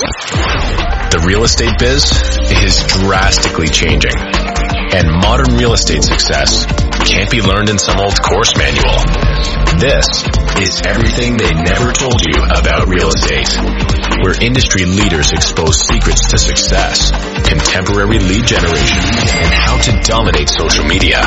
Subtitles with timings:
[0.00, 2.08] The real estate biz
[2.64, 4.16] is drastically changing,
[4.96, 6.64] and modern real estate success
[7.04, 8.96] can't be learned in some old course manual.
[9.76, 10.08] This
[10.56, 13.52] is everything they never told you about real estate,
[14.24, 17.12] where industry leaders expose secrets to success,
[17.44, 21.20] contemporary lead generation, and how to dominate social media.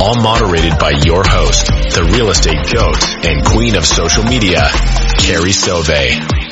[0.00, 4.64] All moderated by your host, the real estate goat and queen of social media,
[5.20, 6.43] Carrie Soave.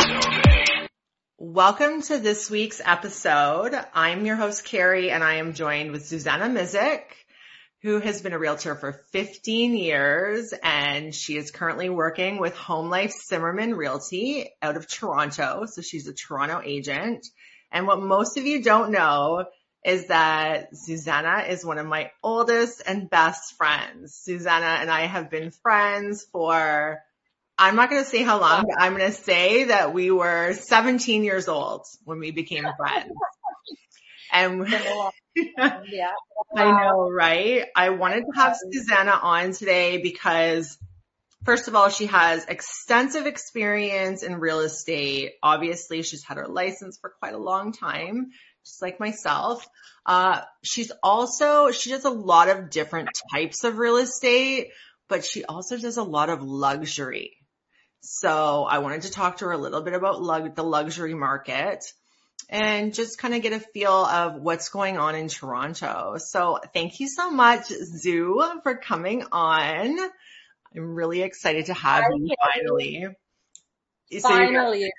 [1.54, 3.78] Welcome to this week's episode.
[3.92, 7.02] I'm your host, Carrie, and I am joined with Zuzana Misik,
[7.82, 12.88] who has been a realtor for 15 years, and she is currently working with Home
[12.88, 15.66] Life Cimerman Realty out of Toronto.
[15.66, 17.26] So she's a Toronto agent.
[17.70, 19.44] And what most of you don't know
[19.84, 24.24] is that Zuzana is one of my oldest and best friends.
[24.26, 27.02] Zuzana and I have been friends for
[27.62, 30.52] I'm not going to say how long, but I'm going to say that we were
[30.52, 33.12] 17 years old when we became friends.
[34.34, 35.10] And yeah.
[36.56, 37.66] I know, right?
[37.76, 40.78] I wanted to have Zuzana on today because
[41.44, 45.32] first of all, she has extensive experience in real estate.
[45.42, 48.30] Obviously, she's had her license for quite a long time,
[48.64, 49.68] just like myself.
[50.06, 54.70] Uh, she's also, she does a lot of different types of real estate,
[55.10, 57.36] but she also does a lot of luxury.
[58.02, 61.84] So I wanted to talk to her a little bit about lug- the luxury market
[62.48, 66.16] and just kind of get a feel of what's going on in Toronto.
[66.18, 69.98] So thank you so much, Zoo, for coming on.
[70.74, 73.06] I'm really excited to have you finally.
[74.10, 74.90] So Finally.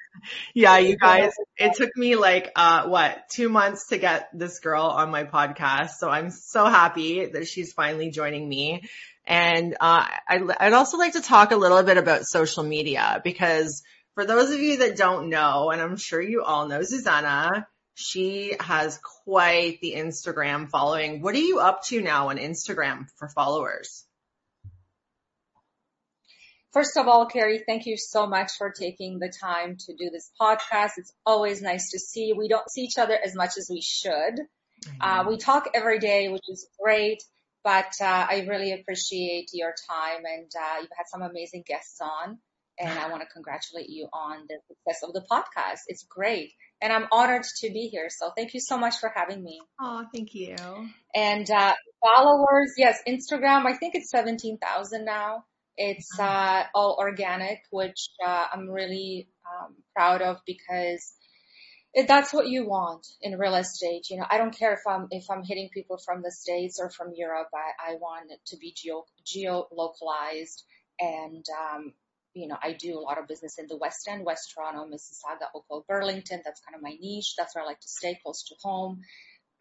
[0.56, 4.86] yeah, you guys, it took me like, uh, what, two months to get this girl
[4.86, 5.92] on my podcast.
[6.00, 8.90] So I'm so happy that she's finally joining me.
[9.26, 13.84] And, uh, I'd, I'd also like to talk a little bit about social media because
[14.16, 18.56] for those of you that don't know, and I'm sure you all know Zuzana, she
[18.60, 21.22] has quite the Instagram following.
[21.22, 24.06] What are you up to now on Instagram for followers?
[26.73, 30.32] First of all, Carrie, thank you so much for taking the time to do this
[30.42, 30.94] podcast.
[30.98, 32.36] It's always nice to see you.
[32.36, 34.39] We don't see each other as much as we should.
[35.00, 37.23] Uh, we talk every day, which is great,
[37.64, 42.40] but uh, I really appreciate your time and uh, you've had some amazing guests on.
[42.80, 45.82] And I want to congratulate you on the success of the podcast.
[45.88, 46.54] It's great.
[46.82, 48.08] And I'm honored to be here.
[48.10, 49.62] So thank you so much for having me.
[49.80, 50.56] Oh, thank you.
[51.14, 55.45] And uh, followers, yes, Instagram, I think it's 17,000 now.
[55.78, 61.14] It's uh, all organic, which uh, I'm really um, proud of because
[62.08, 64.09] that's what you want in real estate.
[64.09, 66.89] You know, I don't care if I'm if I'm hitting people from the states or
[66.89, 67.49] from Europe.
[67.54, 70.64] I, I want it to be geo geo localized,
[70.99, 71.93] and um,
[72.33, 75.48] you know, I do a lot of business in the West End, West Toronto, Mississauga,
[75.53, 76.42] Oakville, Burlington.
[76.43, 77.36] That's kind of my niche.
[77.37, 79.02] That's where I like to stay close to home.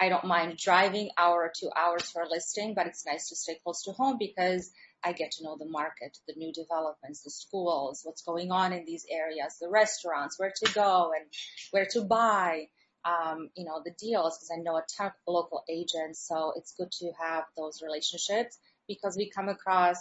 [0.01, 3.37] I don't mind driving hour or two hours for a listing, but it's nice to
[3.37, 4.71] stay close to home because
[5.05, 8.85] I get to know the market, the new developments, the schools, what's going on in
[8.85, 11.27] these areas, the restaurants, where to go and
[11.71, 12.69] where to buy,
[13.05, 16.27] um, you know, the deals because I know a ton of local agents.
[16.27, 18.59] So it's good to have those relationships
[18.89, 19.99] because we come across,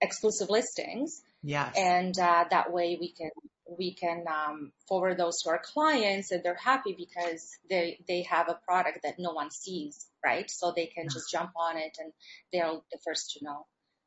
[0.01, 1.75] exclusive listings Yes.
[1.77, 3.31] and uh, that way we can
[3.79, 8.49] we can um, forward those to our clients and they're happy because they they have
[8.49, 10.51] a product that no one sees right?
[10.51, 12.13] So they can just jump on it and
[12.53, 13.67] they're the first to know.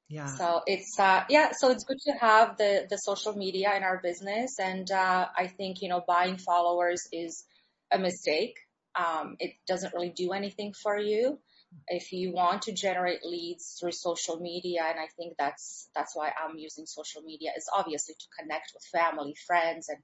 [0.10, 0.28] Yeah.
[0.28, 4.00] so it's uh yeah so it's good to have the the social media in our
[4.04, 7.46] business and uh i think you know buying followers is
[7.92, 8.58] a mistake.
[8.96, 11.40] Um it doesn't really do anything for you
[11.88, 16.32] if you want to generate leads through social media and i think that's that's why
[16.44, 20.00] i'm using social media is obviously to connect with family friends and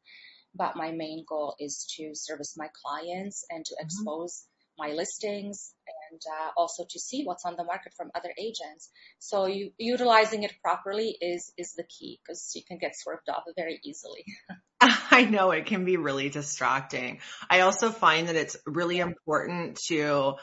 [0.55, 4.45] but my main goal is to service my clients and to expose
[4.79, 5.73] my listings
[6.09, 8.89] and uh, also to see what's on the market from other agents.
[9.19, 13.43] So you utilizing it properly is is the key because you can get swerved off
[13.55, 14.25] very easily.
[14.81, 17.19] I know it can be really distracting.
[17.49, 20.35] I also find that it's really important to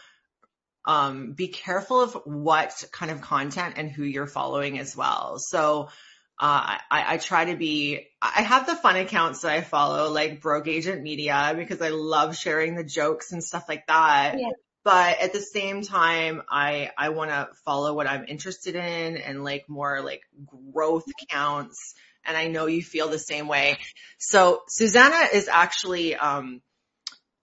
[0.87, 5.39] um, be careful of what kind of content and who you're following as well.
[5.39, 5.89] So
[6.39, 10.41] uh, I, I try to be, I have the fun accounts that I follow, like
[10.41, 14.37] Broke Agent Media, because I love sharing the jokes and stuff like that.
[14.39, 14.51] Yeah.
[14.85, 19.43] But at the same time, I, I want to follow what I'm interested in and
[19.43, 20.23] like more like
[20.73, 21.95] growth counts.
[22.25, 23.79] And I know you feel the same way.
[24.19, 26.61] So Zuzana is actually, um,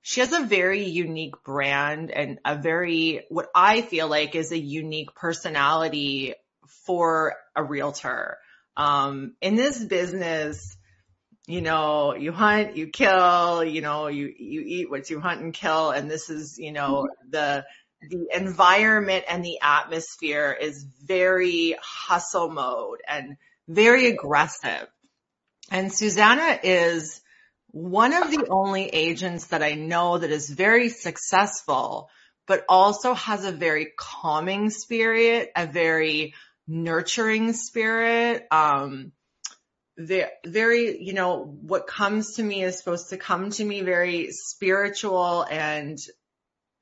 [0.06, 4.58] she has a very unique brand and a very, what I feel like is a
[4.58, 6.36] unique personality
[6.86, 8.38] for a realtor.
[8.76, 10.76] Um, in this business,
[11.48, 15.54] you know, you hunt, you kill, you know, you, you eat what you hunt and
[15.54, 15.92] kill.
[15.92, 17.64] And this is, you know, the,
[18.02, 23.38] the environment and the atmosphere is very hustle mode and
[23.70, 24.86] very aggressive.
[25.72, 27.22] And Zuzana is
[27.74, 32.08] one of the only agents that I know that is very successful,
[32.46, 36.36] but also has a very calming spirit, a very
[36.68, 38.46] nurturing spirit.
[38.52, 39.12] Um,
[39.98, 45.44] very, you know, what comes to me is supposed to come to me very spiritual
[45.50, 45.98] and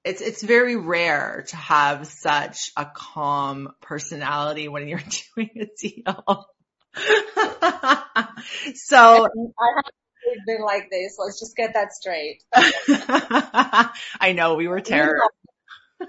[0.03, 4.99] it's, it's very rare to have such a calm personality when you're
[5.35, 6.47] doing a deal.
[8.75, 9.85] so I have
[10.45, 11.15] been like this.
[11.17, 12.43] Let's just get that straight.
[14.19, 15.27] I know we were terrible.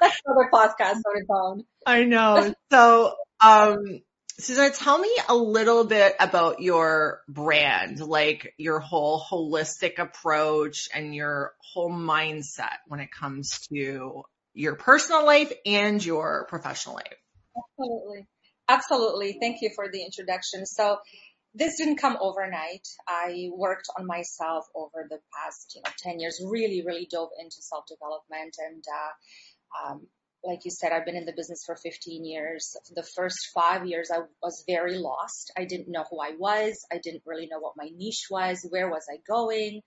[0.00, 1.64] That's another podcast on its own.
[1.86, 2.54] I know.
[2.70, 4.00] So, um,
[4.40, 11.14] Zuzana, tell me a little bit about your brand, like your whole holistic approach and
[11.14, 17.16] your whole mindset when it comes to your personal life and your professional life.
[17.56, 18.26] Absolutely.
[18.68, 19.38] Absolutely.
[19.40, 20.66] Thank you for the introduction.
[20.66, 20.98] So
[21.54, 22.86] this didn't come overnight.
[23.08, 27.56] I worked on myself over the past, you know, 10 years, really, really dove into
[27.60, 28.56] self-development.
[28.58, 30.06] And, uh, um,
[30.44, 32.76] like you said, I've been in the business for 15 years.
[32.94, 35.50] The first five years, I was very lost.
[35.56, 36.84] I didn't know who I was.
[36.92, 38.66] I didn't really know what my niche was.
[38.68, 39.80] Where was I going?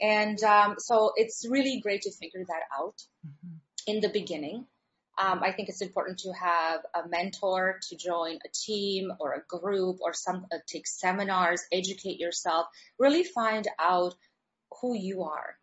[0.00, 2.94] And, um, so it's really great to figure that out
[3.26, 3.56] mm-hmm.
[3.88, 4.66] in the beginning.
[5.20, 9.58] Um, I think it's important to have a mentor to join a team or a
[9.58, 12.66] group or some uh, take seminars, educate yourself,
[12.98, 14.14] really find out
[14.80, 15.56] who you are.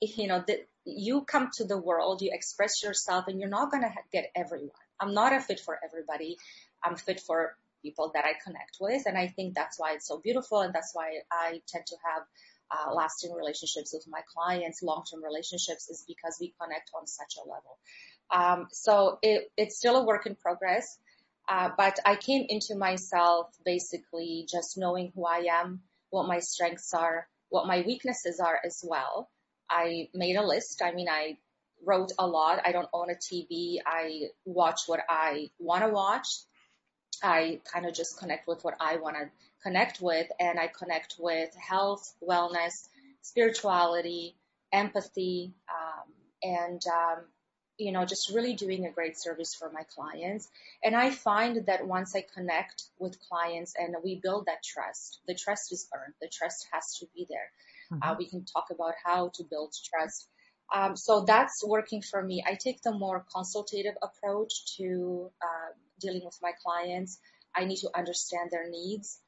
[0.00, 3.82] You know, that you come to the world, you express yourself, and you're not going
[3.82, 4.70] to get everyone.
[4.98, 6.38] I'm not a fit for everybody.
[6.82, 10.20] I'm fit for people that I connect with, and I think that's why it's so
[10.20, 12.22] beautiful, and that's why I tend to have
[12.70, 17.46] uh, lasting relationships with my clients, long-term relationships, is because we connect on such a
[17.46, 17.78] level.
[18.30, 20.98] Um, so it, it's still a work in progress.
[21.48, 26.94] Uh, but I came into myself basically just knowing who I am, what my strengths
[26.94, 29.28] are, what my weaknesses are as well.
[29.68, 30.82] I made a list.
[30.82, 31.38] I mean, I
[31.84, 32.60] wrote a lot.
[32.64, 33.78] I don't own a TV.
[33.84, 36.28] I watch what I want to watch.
[37.22, 39.30] I kind of just connect with what I want to
[39.62, 42.88] connect with and I connect with health, wellness,
[43.22, 44.36] spirituality,
[44.72, 47.24] empathy, um, and um,
[47.82, 50.48] you know, just really doing a great service for my clients.
[50.82, 55.34] And I find that once I connect with clients and we build that trust, the
[55.34, 56.14] trust is earned.
[56.20, 57.50] The trust has to be there.
[57.92, 58.10] Mm-hmm.
[58.10, 60.28] Uh, we can talk about how to build trust.
[60.74, 62.42] Um, so that's working for me.
[62.46, 67.18] I take the more consultative approach to uh, dealing with my clients.
[67.54, 69.18] I need to understand their needs,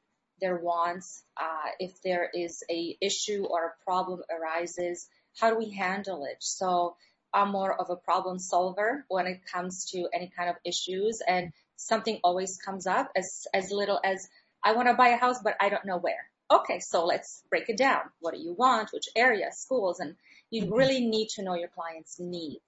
[0.41, 1.23] their wants.
[1.37, 5.07] Uh, if there is a issue or a problem arises,
[5.39, 6.37] how do we handle it?
[6.39, 6.95] So
[7.35, 11.51] I'm more of a problem solver when it comes to any kind of issues and
[11.75, 14.27] something always comes up as, as little as
[14.63, 16.29] I want to buy a house, but I don't know where.
[16.49, 18.01] Okay, so let's break it down.
[18.19, 18.89] What do you want?
[18.93, 19.99] Which area, schools?
[19.99, 20.15] And
[20.49, 20.73] you mm-hmm.
[20.73, 22.61] really need to know your client's needs.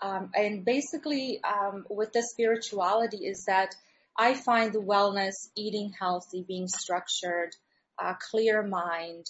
[0.00, 3.74] Um, and basically, um, with the spirituality is that
[4.16, 7.50] I find the wellness, eating healthy, being structured,
[7.98, 9.26] uh, clear mind,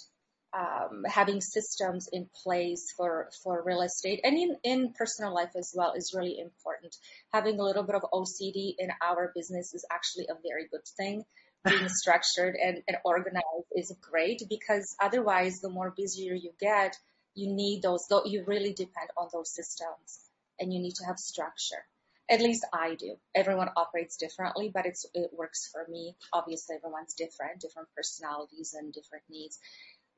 [0.53, 5.73] um, having systems in place for, for real estate and in, in personal life as
[5.75, 6.95] well is really important.
[7.33, 11.23] Having a little bit of OCD in our business is actually a very good thing.
[11.63, 16.95] Being structured and, and organized is great because otherwise the more busier you get,
[17.35, 20.19] you need those, though you really depend on those systems
[20.59, 21.85] and you need to have structure.
[22.31, 23.15] At least I do.
[23.33, 26.15] Everyone operates differently, but it's, it works for me.
[26.31, 29.57] Obviously everyone's different, different personalities and different needs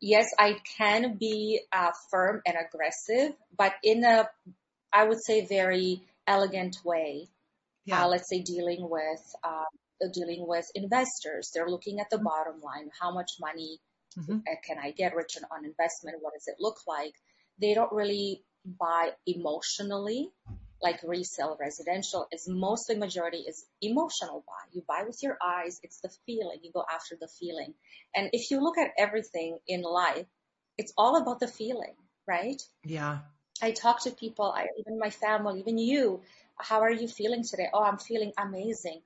[0.01, 4.29] yes, I can be uh, firm and aggressive, but in a,
[4.91, 7.27] I would say, very elegant way.
[7.85, 8.03] Yeah.
[8.03, 9.63] Uh, let's say dealing with uh,
[10.13, 11.51] dealing with investors.
[11.53, 12.25] They're looking at the mm-hmm.
[12.25, 12.89] bottom line.
[12.99, 13.79] How much money
[14.17, 14.39] mm-hmm.
[14.67, 16.17] can I get return on investment?
[16.21, 17.13] What does it look like?
[17.59, 20.31] They don't really buy emotionally
[20.81, 24.69] like resale residential is mostly majority is emotional buy.
[24.71, 25.79] You buy with your eyes.
[25.83, 26.59] It's the feeling.
[26.63, 27.73] You go after the feeling.
[28.15, 30.25] And if you look at everything in life,
[30.77, 31.93] it's all about the feeling,
[32.27, 32.61] right?
[32.83, 33.19] Yeah.
[33.61, 36.21] I talk to people, I, even my family, even you.
[36.57, 37.67] How are you feeling today?
[37.73, 39.01] Oh, I'm feeling amazing.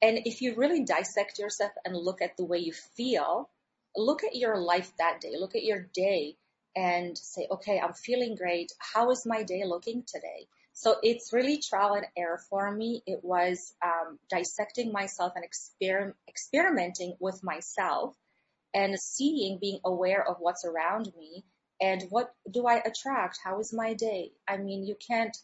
[0.00, 3.48] And if you really dissect yourself and look at the way you feel,
[3.96, 6.36] look at your life that day, look at your day
[6.74, 8.72] and say, okay, I'm feeling great.
[8.78, 10.48] How is my day looking today?
[10.82, 13.04] So it's really trial and error for me.
[13.06, 18.16] It was um, dissecting myself and exper- experimenting with myself
[18.74, 21.44] and seeing, being aware of what's around me
[21.80, 23.38] and what do I attract?
[23.44, 24.32] How is my day?
[24.48, 25.36] I mean, you can't,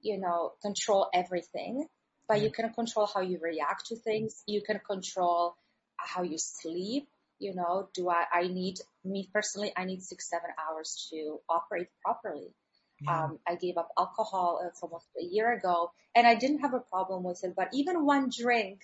[0.00, 1.86] you know, control everything,
[2.26, 4.42] but you can control how you react to things.
[4.48, 5.54] You can control
[5.98, 7.06] how you sleep.
[7.38, 11.86] You know, do I, I need, me personally, I need six, seven hours to operate
[12.04, 12.48] properly.
[13.02, 13.24] Yeah.
[13.24, 16.80] Um, I gave up alcohol uh, almost a year ago and I didn't have a
[16.80, 18.80] problem with it, but even one drink,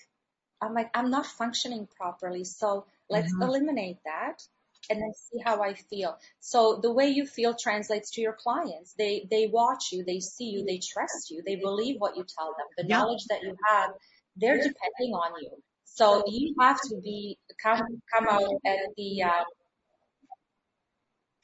[0.62, 2.44] I'm like, I'm not functioning properly.
[2.44, 3.42] So let's mm-hmm.
[3.42, 4.42] eliminate that
[4.88, 6.16] and then see how I feel.
[6.40, 8.94] So the way you feel translates to your clients.
[8.94, 12.54] They, they watch you, they see you, they trust you, they believe what you tell
[12.56, 12.66] them.
[12.76, 12.98] The yeah.
[12.98, 13.90] knowledge that you have,
[14.36, 15.50] they're depending on you.
[15.84, 17.80] So you have to be, come,
[18.14, 19.44] come out at the, uh,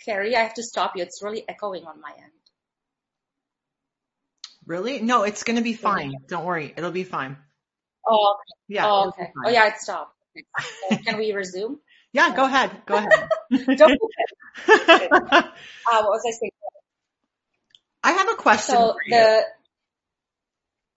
[0.04, 1.02] Carrie, I have to stop you.
[1.02, 2.32] It's really echoing on my end.
[4.72, 5.02] Really?
[5.02, 6.14] No, it's going to be fine.
[6.28, 6.72] Don't worry.
[6.74, 7.36] It'll be fine.
[8.08, 8.74] Oh, okay.
[8.74, 8.88] Yeah.
[8.88, 9.30] Oh, okay.
[9.44, 10.16] Oh, yeah, it stopped.
[11.04, 11.76] Can we resume?
[12.14, 12.70] Yeah, go ahead.
[12.86, 13.10] Go ahead.
[13.50, 13.58] uh,
[14.68, 16.52] what was I saying?
[18.02, 18.76] I have a question.
[18.76, 19.42] So the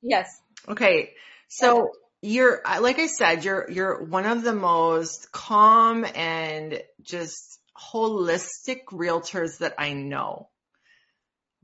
[0.01, 0.39] yes.
[0.69, 1.11] Okay.
[1.49, 1.91] So
[2.21, 9.57] you're like I said, you're you're one of the most calm and just holistic realtors
[9.57, 10.47] that I know.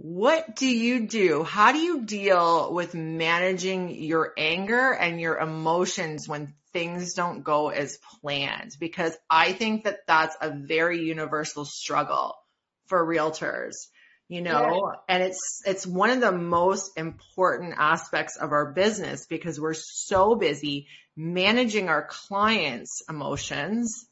[0.04, 1.44] What do you do?
[1.44, 7.70] How do you deal with managing your anger and your emotions when things don't go
[7.70, 12.34] as planned because I think that that's a very universal struggle
[12.88, 13.74] for realtors,
[14.28, 14.98] you know, yeah.
[15.08, 20.34] and it's, it's one of the most important aspects of our business because we're so
[20.34, 24.08] busy managing our clients' emotions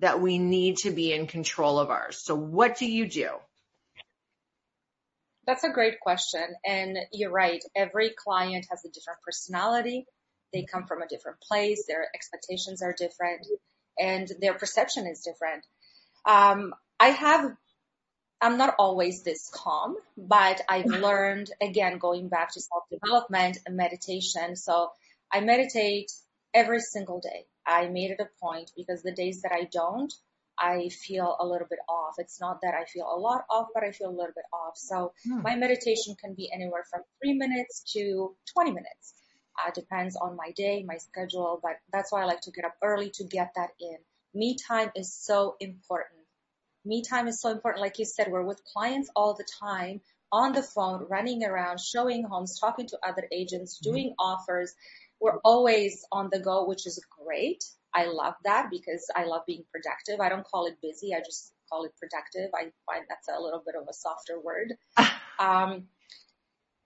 [0.00, 2.24] that we need to be in control of ours.
[2.24, 3.28] So what do you do?
[5.48, 6.46] That's a great question.
[6.64, 7.64] And you're right.
[7.74, 10.06] Every client has a different personality
[10.52, 13.46] they come from a different place, their expectations are different,
[13.98, 15.64] and their perception is different.
[16.24, 17.52] Um, I have,
[18.40, 24.56] I'm not always this calm, but I've learned, again, going back to self-development and meditation.
[24.56, 24.90] So
[25.32, 26.10] I meditate
[26.54, 27.46] every single day.
[27.66, 30.12] I made it a point because the days that I don't,
[30.58, 32.14] I feel a little bit off.
[32.18, 34.76] It's not that I feel a lot off, but I feel a little bit off.
[34.76, 35.42] So hmm.
[35.42, 39.14] my meditation can be anywhere from three minutes to 20 minutes.
[39.58, 42.74] Uh, depends on my day, my schedule, but that's why I like to get up
[42.82, 43.96] early to get that in.
[44.34, 46.20] Me time is so important.
[46.84, 47.82] Me time is so important.
[47.82, 50.00] Like you said, we're with clients all the time
[50.30, 53.90] on the phone, running around, showing homes, talking to other agents, mm-hmm.
[53.90, 54.74] doing offers.
[55.20, 57.64] We're always on the go, which is great.
[57.94, 60.20] I love that because I love being productive.
[60.20, 61.14] I don't call it busy.
[61.14, 62.50] I just call it productive.
[62.54, 64.74] I find that's a little bit of a softer word.
[65.38, 65.88] um,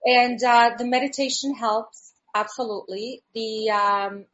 [0.05, 2.13] and uh, the meditation helps.
[2.35, 3.21] Absolutely.
[3.33, 4.25] The um,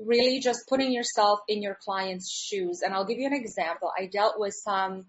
[0.00, 2.80] really just putting yourself in your client's shoes.
[2.82, 3.90] And I'll give you an example.
[3.96, 5.06] I dealt with some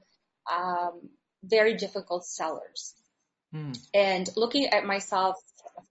[0.51, 1.09] um,
[1.43, 2.93] very difficult sellers.
[3.53, 3.77] Mm.
[3.93, 5.37] And looking at myself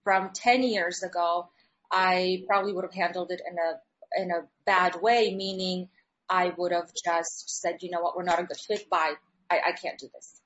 [0.04, 1.48] from 10 years ago,
[1.90, 3.78] I probably would have handled it in a
[4.16, 5.88] in a bad way, meaning
[6.28, 8.88] I would have just said, you know what, we're not a good fit.
[8.88, 9.14] Bye.
[9.50, 10.40] I, I can't do this.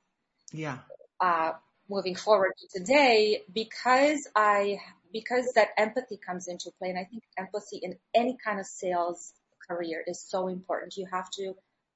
[0.52, 0.78] Yeah.
[1.20, 1.52] Uh,
[1.88, 4.78] moving forward today, because I
[5.12, 6.90] because that empathy comes into play.
[6.90, 9.32] And I think empathy in any kind of sales
[9.68, 10.96] career is so important.
[10.96, 11.54] You have to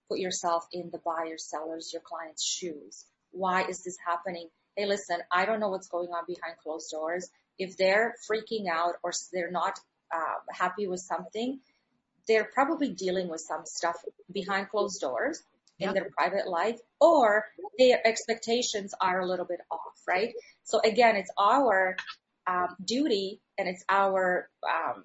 [0.08, 3.04] put yourself in the buyer, sellers, your client's shoes.
[3.32, 4.48] Why is this happening?
[4.76, 7.28] Hey, listen, I don't know what's going on behind closed doors.
[7.58, 9.78] If they're freaking out or they're not
[10.14, 11.60] uh, happy with something,
[12.26, 13.96] they're probably dealing with some stuff
[14.32, 15.42] behind closed doors
[15.78, 17.46] in their private life or
[17.78, 20.34] their expectations are a little bit off, right?
[20.64, 21.96] So again, it's our
[22.46, 25.04] um, duty and it's our um,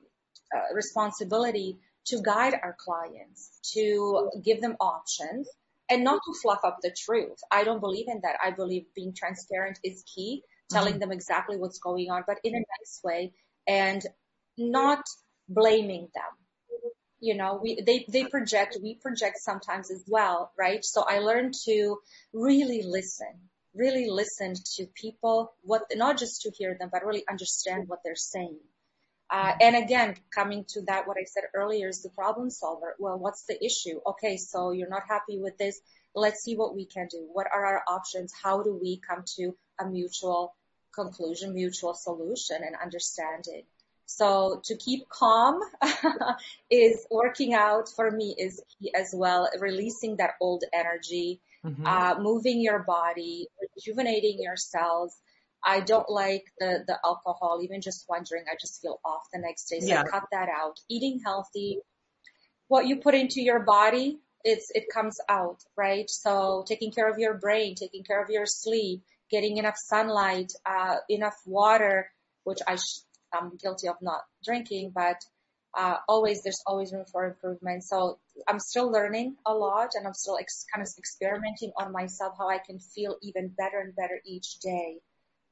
[0.53, 5.47] uh, responsibility to guide our clients, to give them options
[5.89, 7.39] and not to fluff up the truth.
[7.49, 8.35] I don't believe in that.
[8.43, 10.99] I believe being transparent is key, telling mm-hmm.
[10.99, 13.31] them exactly what's going on, but in a nice way
[13.67, 14.05] and
[14.57, 15.03] not
[15.47, 16.91] blaming them.
[17.19, 20.83] You know, we, they, they project, we project sometimes as well, right?
[20.83, 21.97] So I learned to
[22.33, 27.87] really listen really listen to people, what not just to hear them, but really understand
[27.87, 28.59] what they're saying.
[29.29, 32.95] Uh, and again, coming to that, what I said earlier is the problem solver.
[32.99, 33.99] Well, what's the issue?
[34.07, 35.79] Okay, so you're not happy with this.
[36.13, 37.27] Let's see what we can do.
[37.33, 38.31] What are our options?
[38.41, 40.55] How do we come to a mutual
[40.93, 43.63] conclusion, mutual solution and understanding?
[44.05, 45.59] So to keep calm
[46.69, 51.85] is working out for me is key as well, releasing that old energy, mm-hmm.
[51.85, 55.17] uh, moving your body, rejuvenating your cells,
[55.65, 59.39] I don't like the, the alcohol, even just one drink, I just feel off the
[59.39, 59.79] next day.
[59.79, 60.03] So Yeah.
[60.03, 60.79] Cut that out.
[60.87, 61.79] Eating healthy,
[62.67, 66.07] what you put into your body, it's, it comes out, right?
[66.07, 70.97] So taking care of your brain, taking care of your sleep, getting enough sunlight, uh,
[71.09, 72.11] enough water,
[72.43, 73.01] which I, sh-
[73.35, 75.17] I'm guilty of not drinking, but,
[75.77, 77.83] uh, always, there's always room for improvement.
[77.83, 82.35] So I'm still learning a lot and I'm still ex- kind of experimenting on myself,
[82.37, 85.01] how I can feel even better and better each day.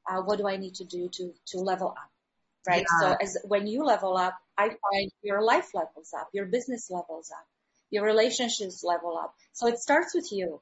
[0.08, 2.10] Uh, what do I need to do to, to level up?
[2.66, 2.86] Right.
[2.90, 3.00] Yeah.
[3.00, 7.30] So as when you level up, I find your life levels up, your business levels
[7.30, 7.46] up,
[7.90, 9.34] your relationships level up.
[9.52, 10.60] So it starts with you.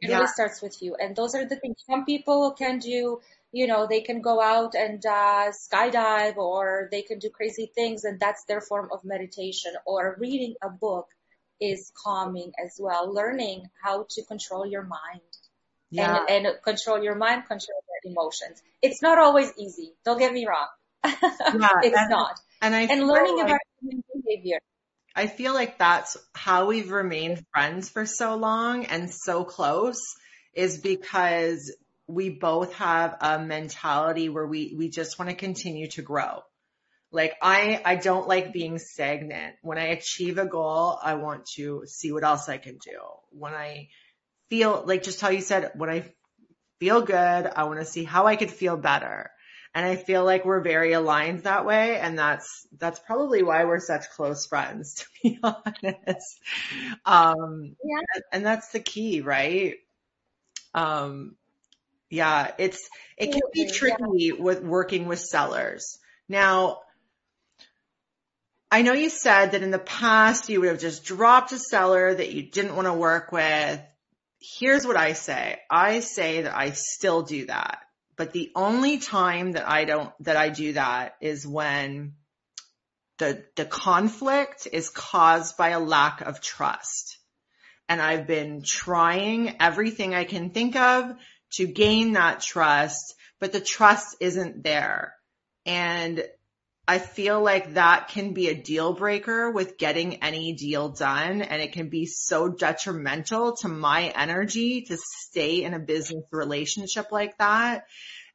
[0.00, 0.16] It Yeah.
[0.16, 0.96] really starts with you.
[0.96, 3.20] And those are the things some people can do,
[3.52, 8.04] you know, they can go out and, uh, skydive or they can do crazy things
[8.04, 11.08] and that's their form of meditation or reading a book
[11.60, 13.12] is calming as well.
[13.12, 15.20] Learning how to control your mind
[15.90, 16.24] Yeah.
[16.28, 18.62] and, and control your mind, control your emotions.
[18.82, 19.92] It's not always easy.
[20.04, 20.68] Don't get me wrong.
[21.04, 22.38] it's and- not.
[22.62, 24.58] and I And learning like- about human behavior.
[25.14, 30.00] I feel like that's how we've remained friends for so long and so close
[30.54, 31.74] is because
[32.14, 36.42] we both have a mentality where we, we just want to continue to grow.
[37.12, 39.56] Like I, I don't like being stagnant.
[39.62, 42.98] When I achieve a goal, I want to see what else I can do.
[43.30, 43.88] When I
[44.48, 46.12] feel like just how you said, when I
[46.78, 49.30] feel good, I want to see how I could feel better.
[49.74, 51.98] And I feel like we're very aligned that way.
[51.98, 56.40] And that's, that's probably why we're such close friends, to be honest.
[57.04, 57.98] Um, Yeah.
[58.14, 59.76] and- and that's the key, right?
[60.74, 61.36] Um,
[62.10, 65.98] yeah, it's, it can be tricky with working with sellers.
[66.28, 66.80] Now,
[68.70, 72.14] I know you said that in the past you would have just dropped a seller
[72.14, 73.80] that you didn't want to work with.
[74.40, 75.58] Here's what I say.
[75.70, 77.78] I say that I still do that,
[78.16, 82.14] but the only time that I don't, that I do that is when
[83.18, 87.18] the, the conflict is caused by a lack of trust.
[87.88, 91.12] And I've been trying everything I can think of
[91.52, 95.14] to gain that trust, but the trust isn't there.
[95.66, 96.22] And
[96.90, 101.40] I feel like that can be a deal breaker with getting any deal done.
[101.40, 107.12] And it can be so detrimental to my energy to stay in a business relationship
[107.12, 107.84] like that.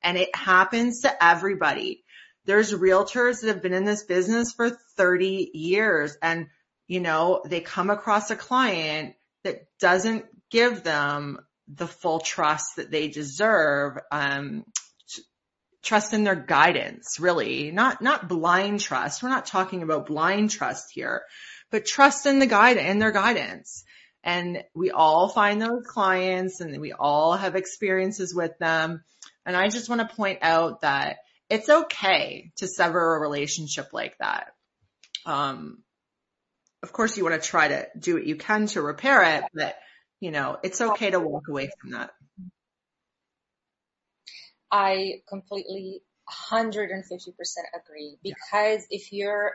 [0.02, 2.06] And it happens to everybody.
[2.46, 6.48] There's realtors that have been in this business for 30 years and,
[6.88, 12.92] you know, they come across a client that doesn't give them the full trust that
[12.92, 13.98] they deserve.
[14.12, 14.66] Um,
[15.86, 19.22] trust in their guidance, really, not, not blind trust.
[19.22, 21.22] We're not talking about blind trust here,
[21.70, 23.84] but trust in the guide in their guidance.
[24.24, 29.04] And we all find those clients and we all have experiences with them.
[29.46, 34.18] And I just want to point out that it's okay to sever a relationship like
[34.18, 34.48] that.
[35.28, 35.84] Um,
[36.82, 39.76] of course you want to try to do what you can to repair it, but
[40.20, 42.12] you know, it's okay to walk away from that.
[44.72, 47.02] I completely 150%
[47.74, 49.54] agree because if you're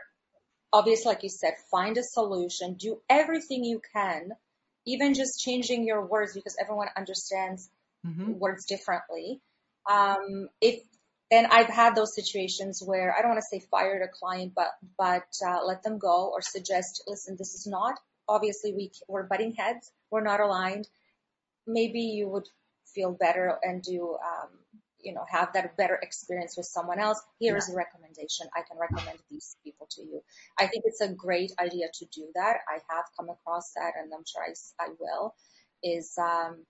[0.73, 4.31] obviously, like you said, find a solution, do everything you can,
[4.85, 7.69] even just changing your words because everyone understands
[8.03, 9.41] hmm words differently.
[9.89, 10.81] Um, if
[11.29, 14.71] and I've had those situations where I don't want to say fired a client, but
[14.97, 17.99] but uh, let them go or suggest, listen, this is not
[18.31, 20.87] obviously we we're butting heads, we're not aligned.
[21.67, 22.47] Maybe you would
[22.95, 24.49] feel better and do um,
[24.99, 27.21] you know have that better experience with someone else.
[27.39, 28.47] Here is a recommendation.
[28.55, 30.21] I can recommend these people to you.
[30.57, 32.57] I think it's a great idea to do that.
[32.67, 34.43] I have come across that, and I'm sure
[34.79, 35.35] I will.
[35.83, 36.65] Is um,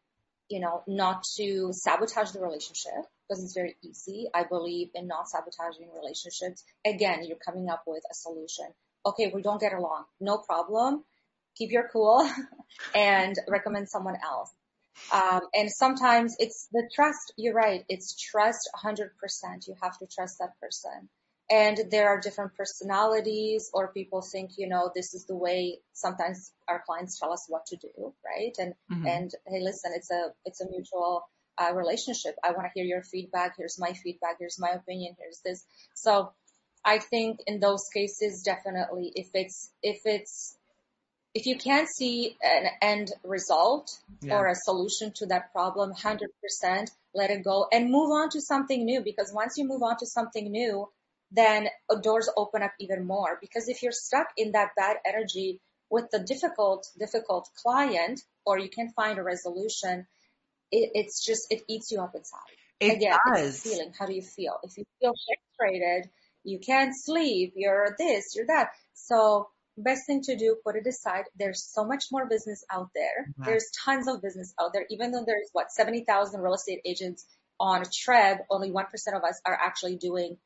[0.51, 4.27] you know, not to sabotage the relationship because it's very easy.
[4.33, 6.63] I believe in not sabotaging relationships.
[6.85, 8.65] Again, you're coming up with a solution.
[9.05, 10.03] Okay, we don't get along.
[10.19, 11.03] No problem.
[11.55, 12.29] Keep your cool
[12.95, 14.51] and recommend someone else.
[15.11, 17.33] Um, and sometimes it's the trust.
[17.37, 17.83] You're right.
[17.89, 19.07] It's trust 100%.
[19.67, 21.09] You have to trust that person.
[21.49, 26.53] And there are different personalities or people think, you know, this is the way sometimes
[26.69, 28.55] our clients tell us what to do, right?
[28.57, 29.07] And Mhm.
[29.07, 32.35] and hey, listen, it's a it's a mutual uh, relationship.
[32.41, 33.57] I want to hear your feedback.
[33.57, 34.37] Here's my feedback.
[34.39, 35.15] Here's my opinion.
[35.19, 35.65] Here's this.
[35.93, 36.31] So
[36.85, 40.55] I think in those cases, definitely, if it's if it's
[41.33, 43.89] if you can't see an end result
[44.21, 44.35] Yeah.
[44.37, 48.85] or a solution to that problem, 100% let it go and move on to something
[48.85, 49.01] new.
[49.01, 50.89] Because once you move on to something new,
[51.31, 51.69] then
[52.01, 53.37] doors open up even more.
[53.39, 58.69] Because if you're stuck in that bad energy with the difficult, difficult client, or you
[58.69, 60.07] can't find a resolution,
[60.71, 62.39] it, it's just, it eats you up inside.
[62.79, 63.61] It Again, does.
[63.61, 63.93] feeling.
[63.97, 64.57] How do you feel?
[64.63, 65.13] If you feel
[65.57, 66.09] frustrated,
[66.43, 68.69] you can't sleep, you're this, you're that.
[68.93, 71.25] So best thing to do, put it aside.
[71.37, 73.27] There's so much more business out there.
[73.39, 73.45] Yeah.
[73.45, 74.85] There's tons of business out there.
[74.89, 77.25] Even though there's what, 70,000 real estate agents
[77.59, 78.83] on TREB, only 1%
[79.15, 80.37] of us are actually doing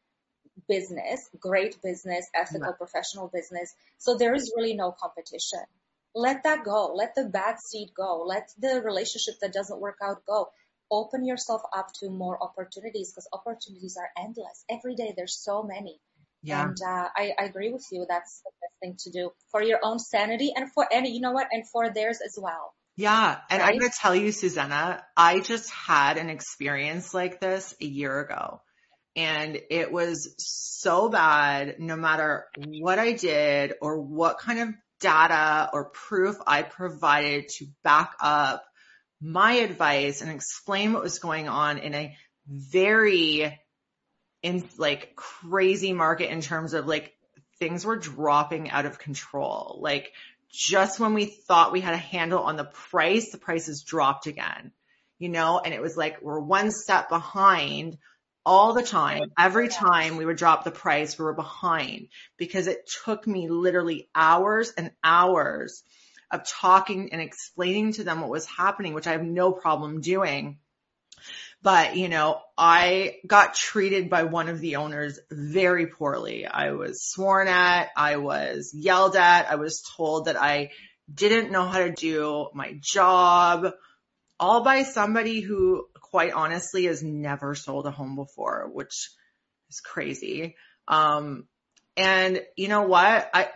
[0.68, 2.78] business, great business, ethical, Yeah.
[2.78, 3.74] professional business.
[3.98, 5.60] So there is really no competition.
[6.14, 6.94] Let that go.
[6.94, 8.24] Let the bad seed go.
[8.24, 10.52] Let the relationship that doesn't work out go.
[10.90, 14.64] Open yourself up to more opportunities because opportunities are endless.
[14.70, 16.00] Every day there's so many.
[16.46, 16.64] Yeah.
[16.64, 18.06] And uh, I, I agree with you.
[18.08, 21.32] That's the best thing to do for your own sanity and for any, you know
[21.32, 22.74] what and for theirs as well.
[22.96, 23.38] Yeah.
[23.50, 27.86] And I'm going to tell you, Zuzana, I just had an experience like this a
[27.86, 28.62] year ago
[29.16, 32.46] and it was so bad no matter
[32.80, 38.64] what I did or what kind of data or proof I provided to back up
[39.22, 42.16] my advice and explain what was going on in a
[42.48, 43.58] very
[44.46, 47.16] in like crazy market in terms of like
[47.58, 49.80] things were dropping out of control.
[49.82, 50.12] Like
[50.52, 54.72] just when we thought we had a handle on the price, the prices dropped again,
[55.18, 57.98] you know, and it was like we're one step behind
[58.46, 59.32] all the time.
[59.36, 64.10] Every time we would drop the price, we were behind because it took me literally
[64.14, 65.82] hours and hours
[66.30, 70.60] of talking and explaining to them what was happening, which I have no problem doing.
[71.62, 76.46] But, you know, I got treated by one of the owners very poorly.
[76.46, 77.90] I was sworn at.
[77.98, 79.50] I was yelled at.
[79.50, 80.70] I was told that I
[81.12, 83.74] didn't know how to do my job
[84.40, 89.10] all by somebody who quite honestly has never sold a home before, which
[89.70, 90.56] is crazy.
[90.88, 91.48] Um,
[91.98, 93.30] and you know what?
[93.34, 93.50] I,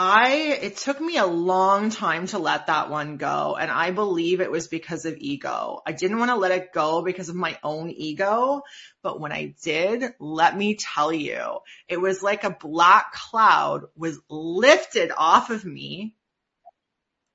[0.00, 3.56] I, it took me a long time to let that one go.
[3.60, 5.82] And I believe it was because of ego.
[5.84, 8.62] I didn't want to let it go because of my own ego.
[9.02, 11.58] But when I did, let me tell you,
[11.88, 16.14] it was like a black cloud was lifted off of me.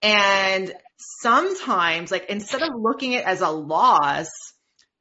[0.02, 4.30] And sometimes like instead of looking at it as a loss,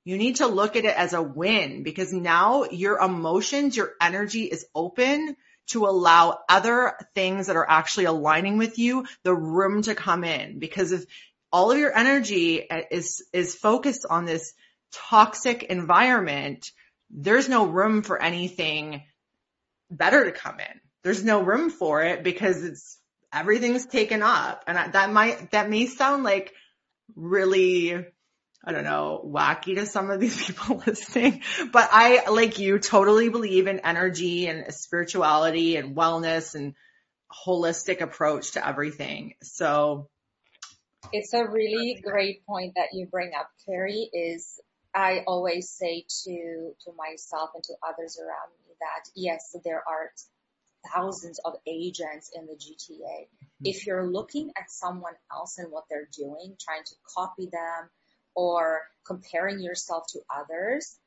[0.03, 4.47] you need to look at it as a win because now your emotions, your energy
[4.47, 5.37] is open
[5.69, 10.59] to allow other things that are actually aligning with you the room to come in.
[10.59, 11.05] Because if
[11.53, 14.55] all of your energy is is focused on this
[14.93, 16.71] toxic environment
[17.13, 19.03] there's no room for anything
[19.91, 20.81] better to come in.
[21.05, 22.99] There's no room for it because it's
[23.33, 24.65] everything's taken up.
[24.67, 26.53] And that might that may sound like
[27.15, 28.07] really
[28.65, 33.29] I don't know, wacky to some of these people listening, but I, like you, totally
[33.29, 36.75] believe in energy and spirituality and wellness and
[37.47, 39.35] holistic approach to everything.
[39.43, 40.09] So
[41.13, 44.61] It's a really great point that you bring up, Carrie, is
[44.95, 50.11] I always say to, to myself and to others around me that yes, there are
[50.95, 53.01] thousands of agents in the GTA.
[53.01, 53.65] Mm-hmm.
[53.65, 57.91] If you're looking at someone else and what they're doing, trying to copy them
[58.35, 60.99] or comparing yourself to others,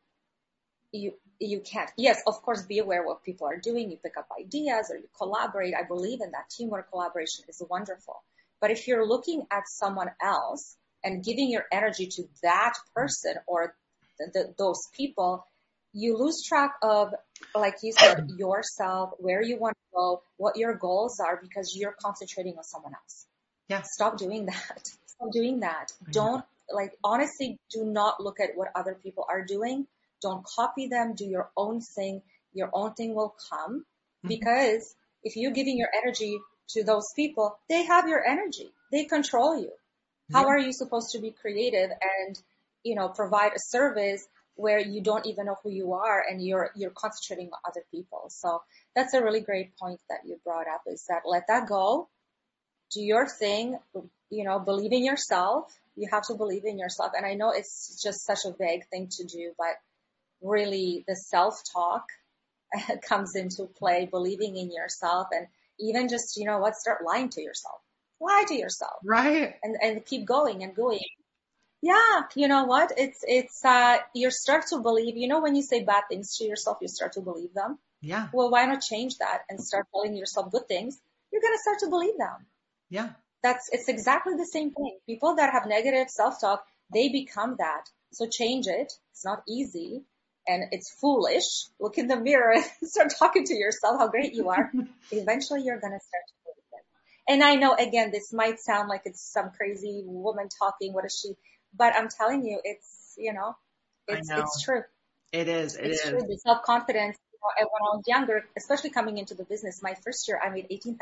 [0.91, 1.91] you you can't.
[1.97, 3.91] Yes, of course, be aware what people are doing.
[3.91, 5.73] You pick up ideas or you collaborate.
[5.75, 6.49] I believe in that.
[6.49, 8.23] Teamwork collaboration is wonderful.
[8.61, 13.75] But if you're looking at someone else and giving your energy to that person or
[14.17, 15.45] th th those people,
[15.93, 17.13] you lose track of,
[17.53, 21.95] like you said, yourself, where you want to go, what your goals are because you're
[22.01, 23.25] concentrating on someone else.
[23.67, 23.81] Yeah.
[23.83, 24.81] Stop doing that.
[25.05, 25.91] Stop doing that.
[26.11, 29.87] Don't like honestly do not look at what other people are doing.
[30.21, 31.13] Don't copy them.
[31.15, 32.21] Do your own thing.
[32.53, 33.85] Your own thing will come
[34.23, 34.29] Mhm.
[34.29, 38.73] because if you're giving your energy to those people, they have your energy.
[38.91, 39.71] They control you.
[40.31, 40.47] How Yeah.
[40.47, 42.41] are you supposed to be creative and,
[42.83, 46.71] you know, provide a service where you don't even know who you are and you're,
[46.75, 48.29] you're concentrating on other people.
[48.29, 48.63] So
[48.95, 52.09] that's a really great point that you brought up is that let that go.
[52.91, 53.77] Do your thing,
[54.29, 55.77] you know, believe in yourself.
[55.95, 57.11] You have to believe in yourself.
[57.15, 59.75] And I know it's just such a vague thing to do, but
[60.41, 62.05] really the self-talk
[63.07, 65.47] comes into play, believing in yourself and
[65.79, 67.79] even just, you know what, start lying to yourself.
[68.21, 69.55] Lie to yourself right.
[69.61, 70.99] and, and keep going and going.
[71.81, 72.93] Yeah, you know what?
[72.97, 76.45] It's, it's, uh, you start to believe, you know, when you say bad things to
[76.45, 77.77] yourself, you start to believe them.
[78.01, 78.27] Yeah.
[78.33, 80.99] Well, why not change that and start telling yourself good things?
[81.31, 82.45] You're going to start to believe them.
[82.89, 83.09] Yeah.
[83.45, 84.97] That's, it's exactly the same thing.
[85.05, 87.83] People that have negative self-talk, they become that.
[88.11, 88.91] So change it.
[89.11, 90.01] It's not easy
[90.47, 91.67] and it's foolish.
[91.79, 94.71] Look in the mirror and start talking to yourself how great you are.
[95.11, 97.33] Eventually you're going to start to believe it.
[97.33, 100.93] And I know again, this might sound like it's some crazy woman talking.
[100.93, 101.33] What is she?
[101.77, 103.55] But I'm telling you, it's, you know,
[104.07, 104.81] It's, it's true.
[105.31, 105.75] It is.
[105.75, 106.09] It it's is.
[106.09, 106.21] true.
[106.21, 107.17] The self confidence.
[107.33, 110.49] You know, when I was younger, especially coming into the business, my first year I
[110.49, 110.97] made eighteen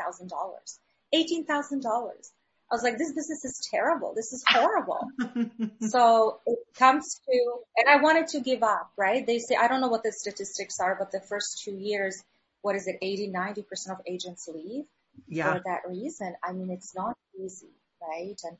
[1.14, 1.22] thousand dollars.
[1.22, 2.32] Eighteen thousand dollars.
[2.70, 4.14] I was like, this business is terrible.
[4.16, 5.06] This is horrible.
[5.80, 9.24] so it comes to, and I wanted to give up, right?
[9.24, 12.24] They say, I don't know what the statistics are, but the first two years,
[12.62, 14.86] what is it, 80, 90% of agents leave
[15.28, 15.52] yeah.
[15.52, 16.34] for that reason.
[16.42, 18.40] I mean, it's not easy, right?
[18.42, 18.56] And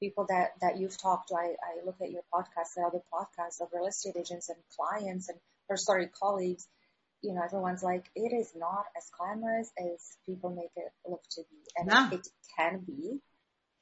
[0.00, 3.60] people that, that you've talked to, I, I look at your podcast and other podcasts
[3.60, 6.66] of real estate agents and clients and, or sorry, colleagues,
[7.22, 11.42] you know, everyone's like, it is not as glamorous as people make it look to
[11.50, 11.56] be.
[11.76, 12.08] And No.
[12.12, 12.26] it
[12.56, 13.20] can be,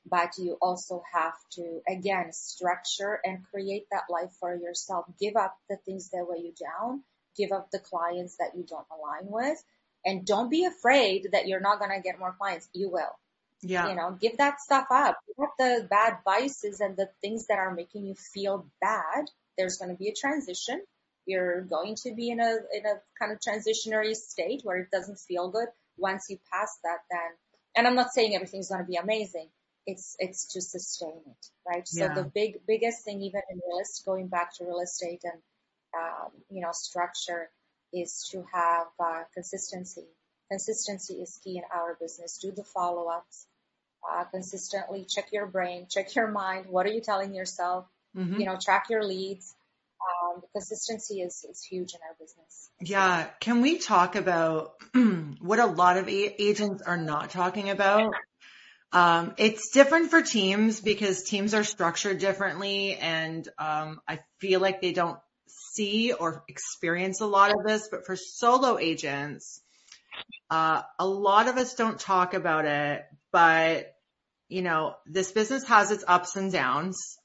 [0.06, 5.06] but you also have to, again, structure and create that life for yourself.
[5.18, 7.02] Give up the things that weigh you down.
[7.36, 9.62] Give up the clients that you don't align with.
[10.04, 12.68] And don't be afraid that you're not going to get more clients.
[12.72, 13.18] You will.
[13.62, 13.88] Yeah.
[13.88, 15.18] You know, give that stuff up.
[15.26, 19.24] Give up the bad vices and the things that are making you feel bad.
[19.56, 20.82] There's going to be a transition.
[21.26, 25.18] You're going to be in a, in a kind of transitionary state where it doesn't
[25.18, 25.68] feel good.
[25.96, 27.30] Once you pass that, then,
[27.76, 29.48] and I'm not saying everything's going to be amazing.
[29.86, 31.86] It's, it's to sustain it, right?
[31.86, 35.40] So the big, biggest thing, even in real estate, going back to real estate and,
[35.96, 37.50] um, you know, structure
[37.92, 40.06] is to have, uh, consistency.
[40.50, 42.38] Consistency is key in our business.
[42.38, 43.46] Do the follow-ups
[44.10, 45.04] uh, consistently.
[45.08, 46.66] Check your brain, check your mind.
[46.66, 47.86] What are you telling yourself?
[48.16, 48.38] Mhm.
[48.38, 49.54] You know, track your leads.
[50.34, 52.70] Um, consistency is, is huge in our business.
[52.80, 53.26] Yeah.
[53.40, 54.74] Can we talk about
[55.40, 58.14] what a lot of agents are not talking about?
[58.92, 64.80] Um, it's different for teams because teams are structured differently and, um, I feel like
[64.80, 65.18] they don't
[65.48, 69.60] see or experience a lot of this, but for solo agents,
[70.48, 73.90] uh, a lot of us don't talk about it, but
[74.48, 77.18] you know, this business has its ups and downs.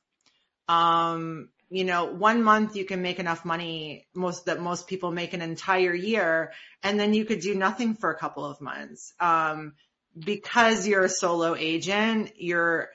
[0.70, 5.34] Um, you know, one month you can make enough money, most that most people make
[5.34, 6.52] an entire year,
[6.82, 9.14] and then you could do nothing for a couple of months.
[9.20, 9.74] Um,
[10.18, 12.90] because you're a solo agent, you're,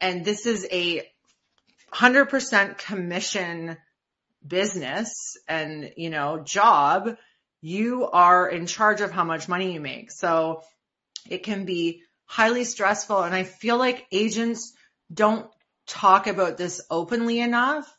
[0.00, 1.02] and this is a
[1.90, 3.76] hundred percent commission
[4.46, 7.16] business and, you know, job,
[7.60, 10.10] you are in charge of how much money you make.
[10.10, 10.62] So
[11.28, 13.22] it can be highly stressful.
[13.22, 14.72] And I feel like agents
[15.12, 15.50] don't
[15.88, 17.92] talk about this openly enough.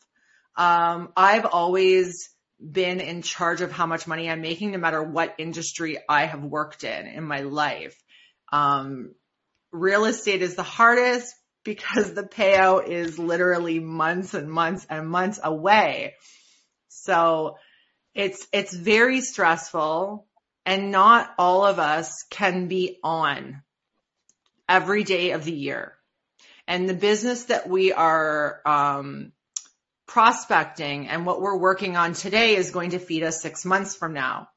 [0.56, 5.34] Um, I've always been in charge of how much money I'm making, no matter what
[5.38, 7.96] industry I have worked in in my life.
[8.52, 9.14] Um,
[9.72, 15.40] real estate is the hardest because the payout is literally months and months and months
[15.42, 16.14] away.
[16.88, 17.56] So
[18.14, 20.26] it's, it's very stressful
[20.66, 23.62] and not all of us can be on
[24.68, 25.94] every day of the year.
[26.70, 29.32] And the business that we are, um,
[30.06, 34.12] prospecting and what we're working on today is going to feed us six months from
[34.12, 34.48] now.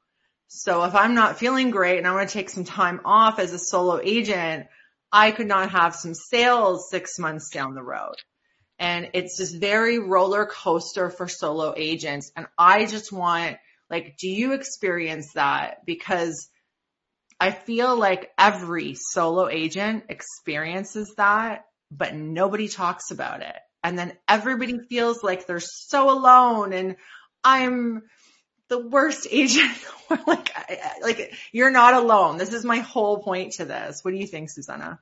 [0.46, 3.52] So if I'm not feeling great and I want to take some time off as
[3.52, 4.66] a solo agent,
[5.10, 8.16] I could not have some sales six months down the road.
[8.78, 12.30] And it's just very roller coaster for solo agents.
[12.36, 13.56] And I just want,
[13.90, 15.84] like, do you experience that?
[15.84, 16.48] Because
[17.40, 23.56] I feel like every solo agent experiences that, but nobody talks about it.
[23.82, 26.96] And then everybody feels like they're so alone and
[27.42, 28.02] I'm
[28.68, 29.76] the worst agent.
[30.26, 30.50] like,
[31.02, 32.38] like you're not alone.
[32.38, 34.00] This is my whole point to this.
[34.02, 34.98] What do you think, Zuzana?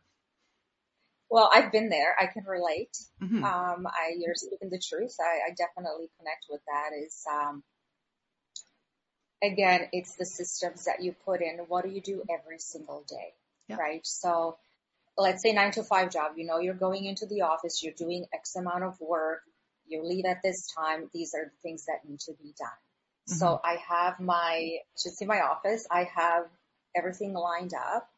[1.31, 2.14] Well, I've been there.
[2.21, 2.97] I can relate.
[3.23, 3.42] Mhm.
[3.42, 5.16] Um, I, you're speaking the truth.
[5.18, 7.62] I, I definitely connect with that is, um,
[9.42, 11.59] again, it's the systems that you put in.
[11.68, 13.35] What do you do every single day?
[13.68, 13.77] Yeah.
[13.77, 14.07] Right.
[14.07, 14.59] So
[15.16, 18.27] let's say nine to five job, you know, you're going into the office, you're doing
[18.33, 19.42] X amount of work,
[19.87, 21.11] you leave at this time.
[21.12, 22.68] These are the things that need to be done.
[23.27, 26.46] So I have my, just in my office, I have
[26.96, 28.11] everything lined up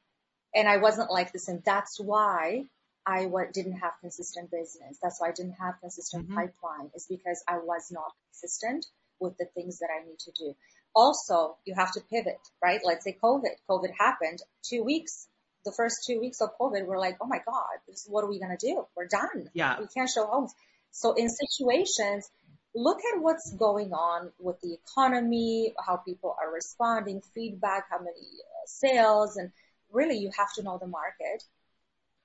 [0.54, 1.48] and I wasn't like this.
[1.48, 2.64] And that's why
[3.06, 4.98] I didn't have consistent business.
[5.02, 6.34] That's why I didn't have consistent Mhm.
[6.36, 8.86] pipeline is because I was not consistent
[9.20, 10.56] with the things that I need to do.
[10.94, 12.80] Also, you have to pivot, right?
[12.82, 15.28] Let's say COVID, COVID happened two weeks.
[15.64, 18.38] The first two weeks of COVID, we're like, oh my God, this, what are we
[18.38, 18.86] going to do?
[18.96, 19.50] We're done.
[19.54, 19.80] Yeah.
[19.80, 20.52] We can't show homes.
[20.90, 22.28] So in situations,
[22.74, 28.10] look at what's going on with the economy, how people are responding, feedback, how many
[28.10, 29.50] uh, sales, and
[29.92, 31.42] really you have to know the market.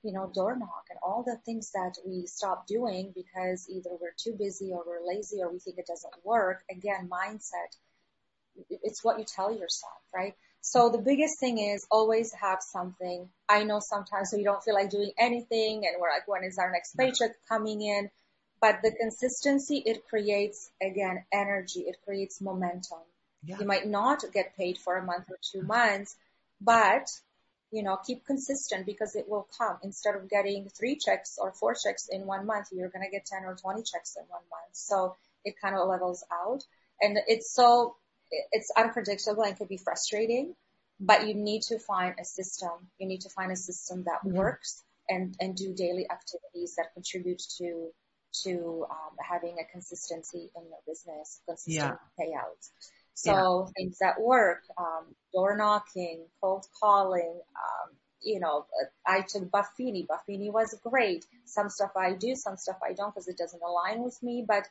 [0.01, 4.13] You know, door knock and all the things that we stop doing because either we're
[4.17, 6.63] too busy or we're lazy or we think it doesn't work.
[6.71, 7.75] Again, mindset.
[8.69, 10.35] It's what you tell yourself, right?
[10.61, 13.29] So the biggest thing is always have something.
[13.47, 16.71] I know sometimes we don't feel like doing anything and we're like, when is our
[16.71, 18.09] next paycheck coming in?
[18.61, 21.81] but the consistency, it creates, again, energy.
[21.81, 22.99] It creates momentum.
[23.43, 23.57] Yeah.
[23.59, 26.15] You might not get paid for a month or two months,
[26.59, 27.09] but
[27.71, 29.77] you know, keep consistent because it will come.
[29.83, 33.27] Instead of getting three checks or four checks in one month, you're going to get
[33.27, 34.73] 10 or 20 checks in one month.
[34.73, 36.63] So it kind of levels out
[36.99, 37.95] and it's so,
[38.31, 40.55] it's unpredictable and could be frustrating,
[40.99, 42.71] but you need to find a system.
[42.97, 44.37] You need to find a system that mm-hmm.
[44.37, 47.89] works and, and do daily activities that contribute to,
[48.43, 52.23] to um, having a consistency in your business, consistent yeah.
[52.23, 52.69] payouts.
[53.13, 53.71] So yeah.
[53.75, 58.65] things that work, um, door knocking, cold calling, um, you know,
[59.05, 60.05] I took Buffini.
[60.05, 61.25] Buffini was great.
[61.45, 64.67] Some stuff I do, some stuff I don't because it doesn't align with me, but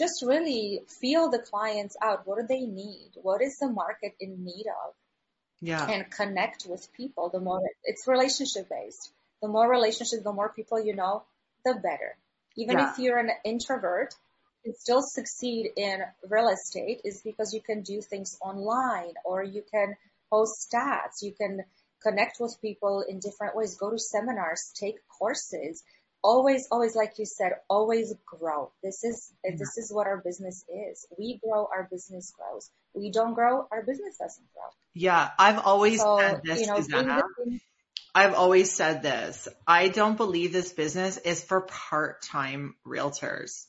[0.00, 2.26] just really feel the clients out.
[2.26, 3.10] What do they need?
[3.22, 4.94] What is the market in need of?
[5.60, 5.86] Yeah.
[5.86, 7.28] And connect with people.
[7.28, 9.12] The more it's relationship based.
[9.42, 11.24] The more relationships, the more people you know,
[11.64, 12.16] the better.
[12.56, 12.90] Even yeah.
[12.90, 14.14] if you're an introvert,
[14.64, 19.62] can still succeed in real estate is because you can do things online or you
[19.70, 19.96] can
[20.30, 21.64] post stats, you can
[22.02, 25.82] connect with people in different ways, go to seminars, take courses.
[26.22, 28.72] Always, always, like you said, always grow.
[28.82, 31.06] This is, this is what our business is.
[31.18, 32.70] We grow, our business grows.
[32.92, 34.64] We don't grow, our business doesn't grow.
[34.94, 35.30] Yeah.
[35.38, 37.22] I've always so, said this, you know, Zuzana.
[38.14, 39.48] I've always said this.
[39.66, 43.66] I don't believe this business is for part-time realtors.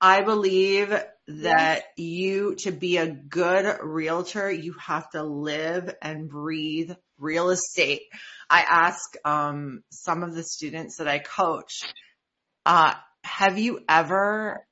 [0.00, 1.82] I believe that yes.
[1.96, 8.02] you, to be a good realtor, you have to live and breathe real estate.
[8.48, 11.82] I ask, um, some of the students that I coach,
[12.64, 14.66] uh, have you ever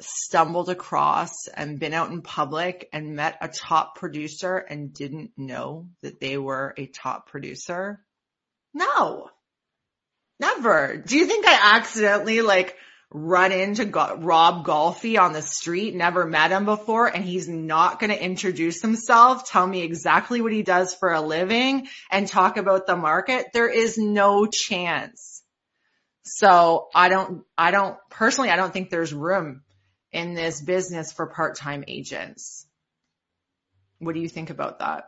[0.00, 5.88] stumbled across and been out in public and met a top producer and didn't know
[6.02, 8.04] that they were a top producer?
[8.74, 9.30] No.
[10.40, 10.96] Never.
[10.96, 12.76] Do you think I accidentally like
[13.12, 18.00] run into Go- Rob Golfi on the street, never met him before, and he's not
[18.00, 22.56] going to introduce himself, tell me exactly what he does for a living, and talk
[22.56, 23.48] about the market.
[23.52, 25.42] There is no chance.
[26.24, 29.62] So I don't, I don't, personally, I don't think there's room
[30.10, 32.66] in this business for part-time agents.
[33.98, 35.04] What do you think about that?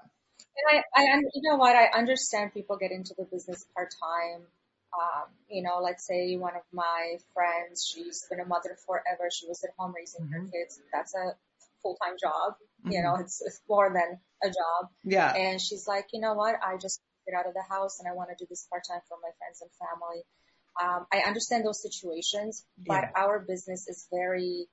[0.71, 1.75] And I, I, you know what?
[1.75, 4.47] I understand people get into the business part-time
[4.95, 9.29] um, you know, let's say one of my friends, she's been a mother forever.
[9.31, 10.33] She was at home raising mm-hmm.
[10.33, 10.81] her kids.
[10.93, 11.35] That's a
[11.83, 12.55] full-time job.
[12.85, 12.93] Mm-hmm.
[12.93, 14.91] You know, it's, it's more than a job.
[15.03, 15.35] Yeah.
[15.35, 16.57] And she's like, you know what?
[16.63, 19.19] I just get out of the house and I want to do this part-time for
[19.23, 20.23] my friends and family.
[20.83, 23.11] Um, I understand those situations, but yeah.
[23.17, 24.67] our business is very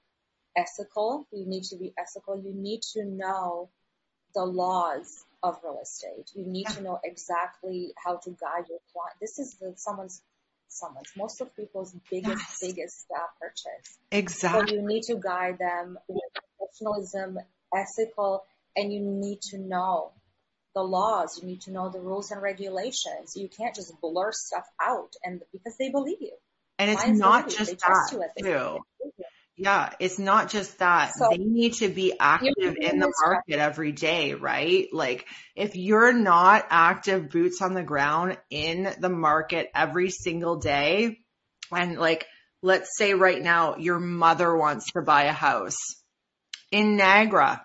[0.57, 1.27] ethical.
[1.31, 2.41] You need to be ethical.
[2.41, 3.69] You need to know
[4.33, 6.29] the laws of real estate.
[6.35, 6.75] You need yeah.
[6.75, 9.17] to know exactly how to guide your client.
[9.19, 10.21] This is the, someone's
[10.67, 12.57] someone's most of people's biggest yes.
[12.61, 13.97] biggest uh, purchase.
[14.11, 14.69] Exactly.
[14.69, 16.23] So you need to guide them with
[16.57, 17.39] professionalism,
[17.75, 18.43] ethical,
[18.75, 20.11] and you need to know
[20.73, 21.39] the laws.
[21.41, 23.35] You need to know the rules and regulations.
[23.35, 26.33] You can't just blur stuff out and because they believe you.
[26.79, 28.79] And it's Clients not just that too.
[29.63, 31.13] Yeah, it's not just that.
[31.15, 34.87] So, they need to be active in the market every day, right?
[34.91, 41.19] Like if you're not active boots on the ground in the market every single day,
[41.71, 42.25] and like,
[42.63, 45.77] let's say right now your mother wants to buy a house
[46.71, 47.63] in Niagara,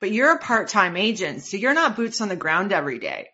[0.00, 3.28] but you're a part-time agent, so you're not boots on the ground every day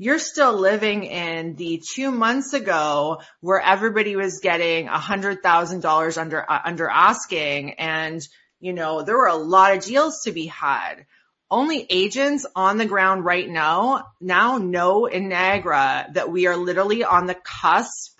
[0.00, 5.82] you're still living in the two months ago where everybody was getting a hundred thousand
[5.82, 7.74] dollars under, uh, under asking.
[7.74, 8.18] And,
[8.60, 11.04] you know, there were a lot of deals to be had.
[11.50, 17.04] Only agents on the ground right now, now know in Niagara that we are literally
[17.04, 18.18] on the cusp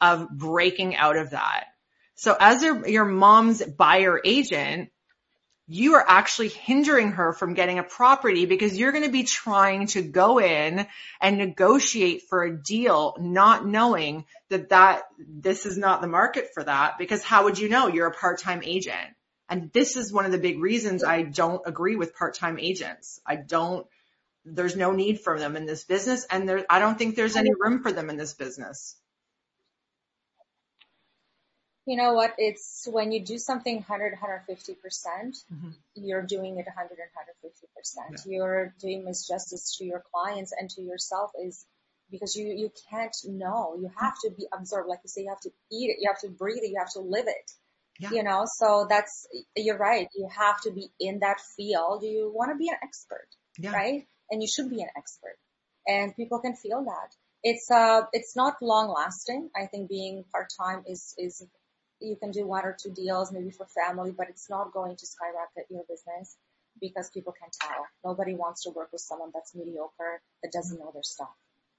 [0.00, 1.64] of breaking out of that.
[2.14, 4.88] So as your, your mom's buyer agent,
[5.70, 9.86] you are actually hindering her from getting a property because you're going to be trying
[9.88, 10.86] to go in
[11.20, 16.64] and negotiate for a deal, not knowing that that this is not the market for
[16.64, 18.96] that because how would you know you're a part-time agent?
[19.50, 23.20] And this is one of the big reasons I don't agree with part-time agents.
[23.26, 23.86] I don't,
[24.46, 27.50] there's no need for them in this business and there, I don't think there's any
[27.58, 28.96] room for them in this business
[31.88, 32.34] you know what?
[32.36, 35.70] It's when you do something 100, 150%, percent mm-hmm.
[35.94, 38.26] you're doing it 100 150%.
[38.26, 38.36] Yeah.
[38.36, 41.64] You're doing misjustice to your clients and to yourself is
[42.10, 43.76] because you, you can't know.
[43.80, 44.88] You have to be absorbed.
[44.88, 45.96] Like you say, you have to eat it.
[46.00, 46.70] You have to breathe it.
[46.70, 47.50] You have to live it.
[47.98, 48.10] Yeah.
[48.12, 49.26] You know, so that's,
[49.56, 50.08] you're right.
[50.14, 52.02] You have to be in that field.
[52.02, 53.28] You want to be an expert,
[53.58, 53.72] yeah.
[53.72, 54.06] right?
[54.30, 55.36] And you should be an expert
[55.88, 57.14] and people can feel that.
[57.42, 59.50] It's, uh, it's not long lasting.
[59.56, 61.44] I think being part time is, is
[62.00, 65.06] you can do one or two deals maybe for family, but it's not going to
[65.06, 66.36] skyrocket your business
[66.80, 67.86] because people can tell.
[68.04, 71.34] Nobody wants to work with someone that's mediocre that doesn't know their stuff.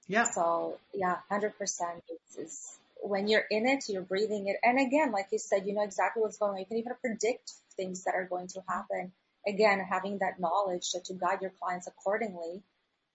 [0.06, 0.24] Yeah.
[0.24, 2.02] So yeah, hundred percent
[2.38, 4.56] is when you're in it, you're breathing it.
[4.62, 6.58] And again, like you said, you know exactly what's going on.
[6.58, 9.12] You can even predict things that are going to happen.
[9.46, 12.62] Again, having that knowledge to, to guide your clients accordingly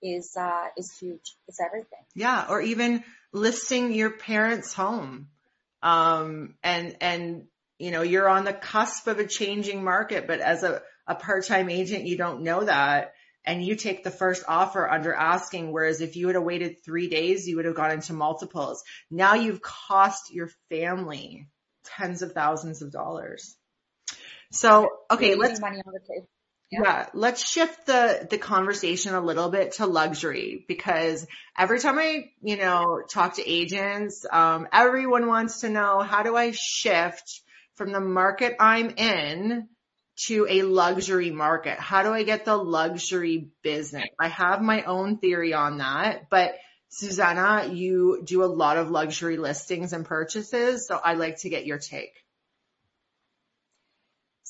[0.01, 1.35] is uh, is huge.
[1.47, 1.99] It's everything.
[2.15, 5.27] Yeah, or even listing your parents' home,
[5.85, 7.43] um, and and
[7.77, 11.69] you know you're on the cusp of a changing market, but as a a part-time
[11.69, 13.13] agent, you don't know that,
[13.45, 15.71] and you take the first offer under asking.
[15.71, 18.83] Whereas if you would have waited three days, you would have gone into multiples.
[19.11, 21.47] Now you've cost your family
[21.85, 23.55] tens of thousands of dollars.
[24.51, 26.27] So okay, let's money on the table.
[26.71, 26.79] Yeah.
[26.83, 27.09] yeah.
[27.13, 31.25] let's shift the the conversation a little bit to luxury because
[31.57, 36.35] every time I, you know, talk to agents, um, everyone wants to know how do
[36.35, 37.41] I shift
[37.75, 39.67] from the market I'm in
[40.27, 41.77] to a luxury market?
[41.77, 44.05] How do I get the luxury business?
[44.19, 46.55] I have my own theory on that, but
[47.01, 51.65] Zuzana, you do a lot of luxury listings and purchases, so I'd like to get
[51.65, 52.13] your take.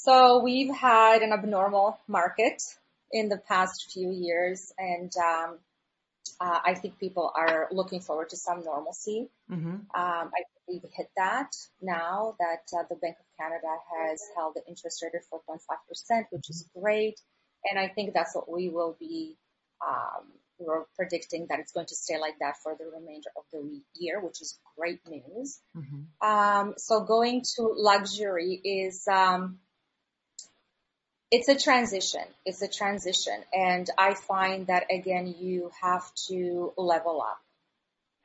[0.06, 2.62] So we've had an abnormal market
[3.12, 5.58] in the past few years, and um,
[6.40, 9.32] uh, I think people are looking forward to some normalcy.
[9.50, 9.68] Mm-hmm.
[9.68, 14.54] Um, I think we've hit that now that uh, the Bank of Canada has held
[14.54, 17.20] the interest rate at 4.5%, which is great.
[17.64, 19.38] And I think that's what we will be,
[19.88, 20.28] um,
[20.60, 24.24] we're predicting that it's going to stay like that for the remainder of the year,
[24.24, 25.60] which is great news.
[25.76, 26.30] Mm-hmm.
[26.30, 29.58] Um, so going to luxury is, um,
[31.32, 32.22] it's a transition.
[32.46, 33.44] It's a transition.
[33.54, 37.40] And I find that again, you have to level up,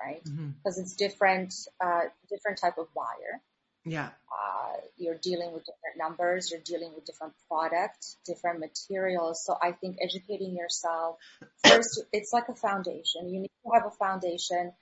[0.01, 0.23] right?
[0.23, 0.81] Because Mm-hmm.
[0.83, 3.41] it's different, uh, different type of buyer.
[3.85, 4.11] Yeah.
[4.31, 9.43] Uh, you're dealing with different numbers, you're dealing with different product, different materials.
[9.45, 11.17] So I think educating yourself
[11.65, 13.31] first, it's like a foundation.
[13.31, 14.73] You need to have a foundation.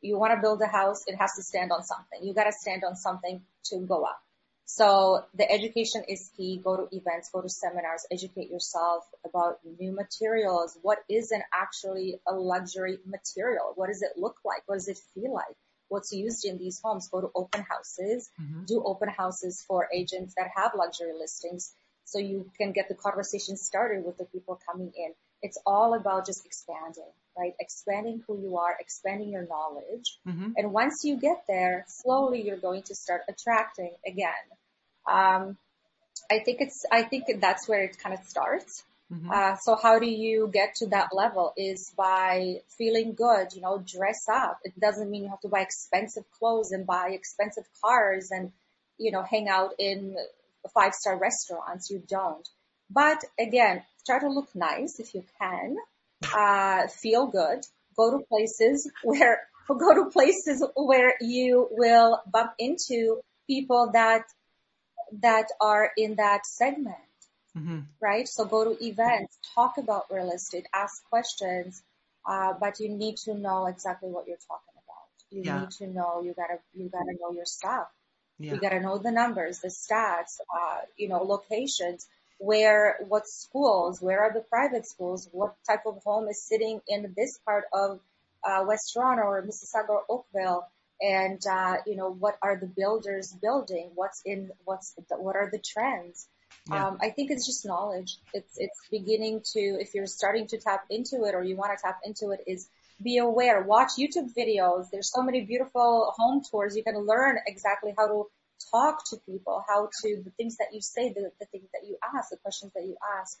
[0.00, 2.20] You want to build a house, it has to stand on something.
[2.22, 4.20] You got to stand on something to go up.
[4.66, 6.60] So the education is key.
[6.62, 10.76] Go to events, go to seminars, educate yourself about new materials.
[10.82, 13.72] What is an actually a luxury material?
[13.76, 14.62] What does it look like?
[14.66, 15.56] What does it feel like?
[15.88, 17.08] What's used in these homes?
[17.08, 18.64] Go to open houses, Mm-hmm.
[18.64, 21.72] do open houses for agents that have luxury listings
[22.04, 25.12] so you can get the conversation started with the people coming in.
[25.46, 27.54] It's all about just expanding, right?
[27.60, 30.18] Expanding who you are, expanding your knowledge.
[30.26, 30.50] Mm-hmm.
[30.56, 34.46] And once you get there, slowly you're going to start attracting again.
[35.18, 35.56] Um,
[36.34, 38.82] I think it's, I think that's where it kind of starts.
[39.12, 39.30] Mm-hmm.
[39.30, 43.78] Uh, so how do you get to that level is by feeling good, you know,
[43.78, 44.58] dress up.
[44.64, 48.50] It doesn't mean you have to buy expensive clothes and buy expensive cars and,
[48.98, 50.16] you know, hang out in
[50.74, 51.88] five star restaurants.
[51.88, 52.48] You don't.
[52.90, 55.76] But again, try to look nice if you can,
[56.34, 57.66] uh, feel good,
[57.96, 64.22] go to places where, go to places where you will bump into people that,
[65.20, 66.96] that are in that segment
[67.56, 67.80] Mm-hmm.
[68.00, 68.28] right?
[68.28, 71.82] So go to events, talk about real estate, ask questions,
[72.26, 75.08] uh, but you need to know exactly what you're talking about.
[75.30, 75.60] You Yeah.
[75.60, 77.88] need to know, you gotta, you gotta know your stuff.
[78.38, 78.54] Yeah.
[78.54, 82.06] You gotta know the numbers, the stats, uh, you know, locations,
[82.38, 87.14] where, what schools, where are the private schools, what type of home is sitting in
[87.16, 88.00] this part of,
[88.44, 90.66] uh, West Toronto or Mississauga or Oakville.
[91.00, 93.90] And, uh, you know, what are the builders building?
[93.94, 96.28] What's in, what's, the, what are the trends?
[96.70, 96.88] Yeah.
[96.88, 98.18] Um, I think it's just knowledge.
[98.32, 101.82] It's it's beginning to if you're starting to tap into it or you want to
[101.82, 102.68] tap into it is
[103.02, 103.62] be aware.
[103.62, 104.86] Watch YouTube videos.
[104.90, 106.76] There's so many beautiful home tours.
[106.76, 108.26] You can learn exactly how to
[108.70, 111.96] talk to people, how to the things that you say, the, the things that you
[112.14, 113.38] ask, the questions that you ask.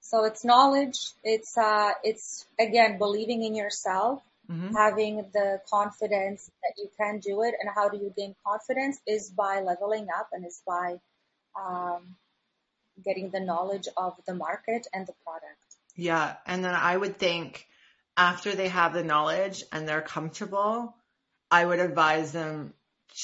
[0.00, 0.98] So it's knowledge.
[1.24, 4.74] It's uh it's again believing in yourself, Mm-hmm.
[4.74, 7.52] having the confidence that you can do it.
[7.60, 10.96] And how do you gain confidence is by leveling up and is by
[11.54, 12.16] um,
[13.04, 15.58] getting the knowledge of the market and the product.
[15.96, 16.36] Yeah.
[16.46, 17.66] And then I would think
[18.16, 20.94] after they have the knowledge and they're comfortable,
[21.50, 22.72] I would advise them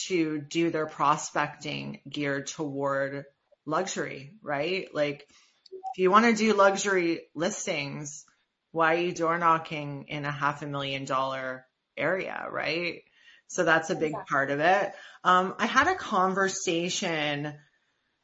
[0.07, 3.25] to do their prospecting geared toward
[3.67, 4.89] luxury, right?
[4.95, 5.27] Like
[5.71, 8.25] if you want to do luxury listings,
[8.73, 11.67] why are you door knocking in a half a million dollar
[11.97, 13.03] area, right?
[13.49, 14.93] So that's a big part of it.
[15.23, 17.55] Um, I had a conversation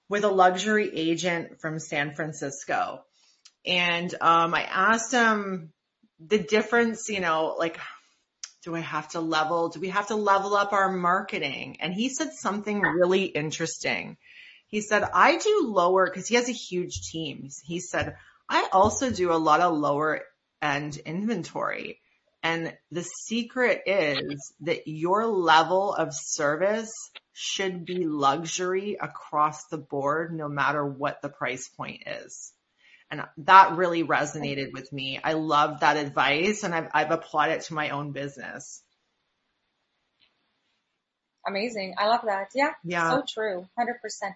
[0.09, 3.05] with a luxury agent from San Francisco.
[3.65, 5.73] And um, I asked him
[6.19, 7.79] the difference, you know, like
[8.63, 9.71] Do I have to level?
[9.71, 11.79] Do we have to level up our marketing?
[11.81, 14.19] And he said something really interesting.
[14.69, 17.49] He said, I do lower, cause he has a huge team.
[17.65, 18.17] He said,
[18.49, 20.23] I also do a lot of lower
[20.61, 22.01] end inventory.
[22.43, 26.93] And the secret is that your level of service
[27.33, 32.53] should be luxury across the board, no matter what the price point is.
[33.11, 35.19] And that really resonated with me.
[35.23, 38.83] I love that advice and I've, I've applied it to my own business.
[41.47, 41.95] Amazing.
[41.99, 42.51] I love that.
[42.55, 42.73] Yeah.
[42.85, 43.11] Yeah.
[43.11, 43.67] So true.
[43.79, 44.35] 100%.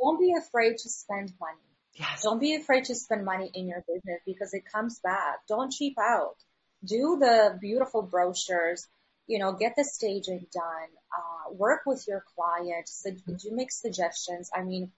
[0.00, 1.58] Don't be afraid to spend money.
[1.94, 2.22] Yes.
[2.22, 5.40] Don't be afraid to spend money in your business because it comes back.
[5.48, 6.36] Don't cheap out.
[6.84, 8.86] Do the beautiful brochures,
[9.26, 14.50] you know, get the staging done, uh, work with your client, so do make suggestions.
[14.54, 14.90] I mean,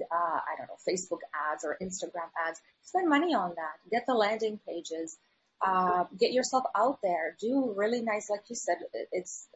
[0.00, 1.20] uh, I don't know, Facebook
[1.52, 2.60] ads or Instagram ads.
[2.82, 3.90] Spend money on that.
[3.90, 5.16] Get the landing pages.
[5.64, 7.36] Uh, get yourself out there.
[7.40, 8.76] Do really nice, like you said.
[9.12, 9.46] It's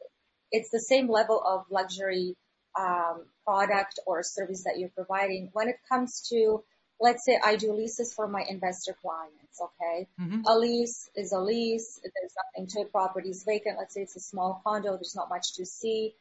[0.51, 2.35] it's the same level of luxury
[2.79, 5.49] um, product or service that you're providing.
[5.53, 6.63] When it comes to,
[6.99, 9.61] let's say, I do leases for my investor clients.
[9.61, 10.43] Okay, Mhm.
[10.47, 11.99] a lease is a lease.
[12.01, 12.91] There's nothing to it.
[12.91, 13.77] Property is vacant.
[13.77, 14.95] Let's say it's a small condo.
[14.95, 16.15] There's not much to see.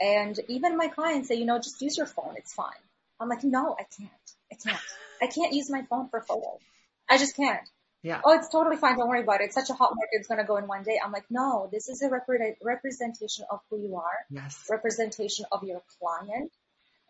[0.00, 2.34] And even my clients say, you know, just use your phone.
[2.36, 2.82] It's fine.
[3.20, 4.10] I'm like, no, I can't.
[4.52, 4.82] I can't.
[5.22, 6.60] I can't use my phone for photos.
[7.08, 7.66] I just can't.
[8.02, 8.20] Yeah.
[8.24, 8.98] Oh, it's totally fine.
[8.98, 9.44] Don't worry about it.
[9.46, 10.10] It's such a hot market.
[10.12, 11.00] It's going to go in one day.
[11.02, 14.64] I'm like, no, this is a repre- representation of who you are, Yes.
[14.70, 16.52] representation of your client.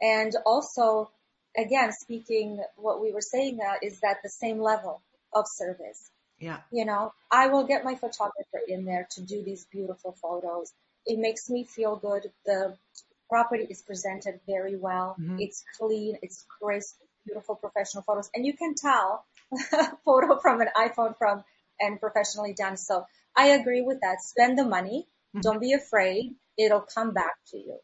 [0.01, 1.11] And also,
[1.57, 5.03] again, speaking what we were saying uh, is that the same level
[5.35, 6.11] of service.
[6.39, 6.59] Yeah.
[6.71, 10.73] You know, I will get my photographer in there to do these beautiful photos.
[11.05, 12.31] It makes me feel good.
[12.45, 12.77] The
[13.29, 15.17] property is presented very well.
[15.21, 15.41] Mhm.
[15.41, 16.19] It's clean.
[16.23, 18.31] It's crisp, beautiful professional photos.
[18.35, 21.45] And you can tell a photo from an iPhone from
[21.81, 22.77] and professionally done.
[22.77, 23.07] So
[23.37, 24.23] I agree with that.
[24.23, 25.07] Spend the money.
[25.35, 25.43] Mhm.
[25.43, 26.35] Don't be afraid.
[26.57, 27.79] It'll come back to you.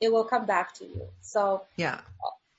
[0.00, 1.08] It will come back to you.
[1.22, 2.00] So Yeah.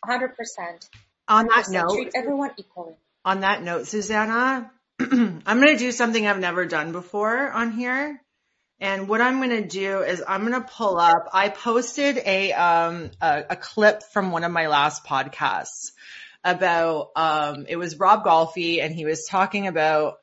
[0.03, 0.89] 100%.
[1.27, 1.73] On that 100%.
[1.73, 2.95] note, Treat everyone equally.
[3.25, 8.21] on that note, Zuzana, I'm going to do something I've never done before on here.
[8.81, 12.53] And what I'm going to do is I'm going to pull up, I posted a,
[12.53, 15.91] um, a, a clip from one of my last podcasts
[16.45, 20.15] about, um, it was Rob Golfi and he was talking about,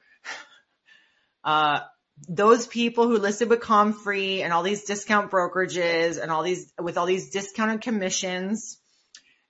[1.45, 1.81] uh,
[2.29, 6.97] those people who listed with Comfree and all these discount brokerages and all these, with
[6.97, 8.79] all these discounted commissions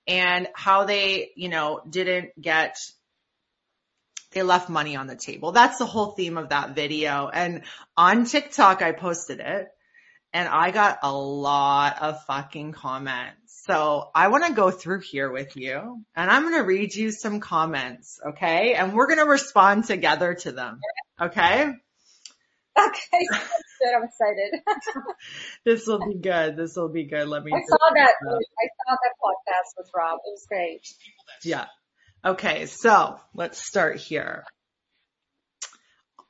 [0.05, 2.77] and how they, you know, didn't get
[4.31, 5.51] they left money on the table.
[5.51, 7.29] That's the whole theme of that video.
[7.31, 7.63] And
[7.95, 9.67] on TikTok, I posted it
[10.33, 13.63] and I got a lot of fucking comments.
[13.65, 17.11] So I want to go through here with you and I'm going to read you
[17.11, 18.19] some comments.
[18.25, 18.73] Okay.
[18.73, 20.79] And we're going to respond together to them.
[21.19, 21.71] Okay.
[22.77, 23.95] Okay, good.
[23.95, 24.61] I'm excited.
[25.65, 26.55] This will be good.
[26.55, 27.27] This will be good.
[27.27, 27.51] Let me.
[27.53, 28.13] I saw that.
[28.23, 30.19] I saw that podcast with Rob.
[30.25, 30.87] It was great.
[31.43, 31.65] Yeah.
[32.25, 34.43] Okay, so let's start here.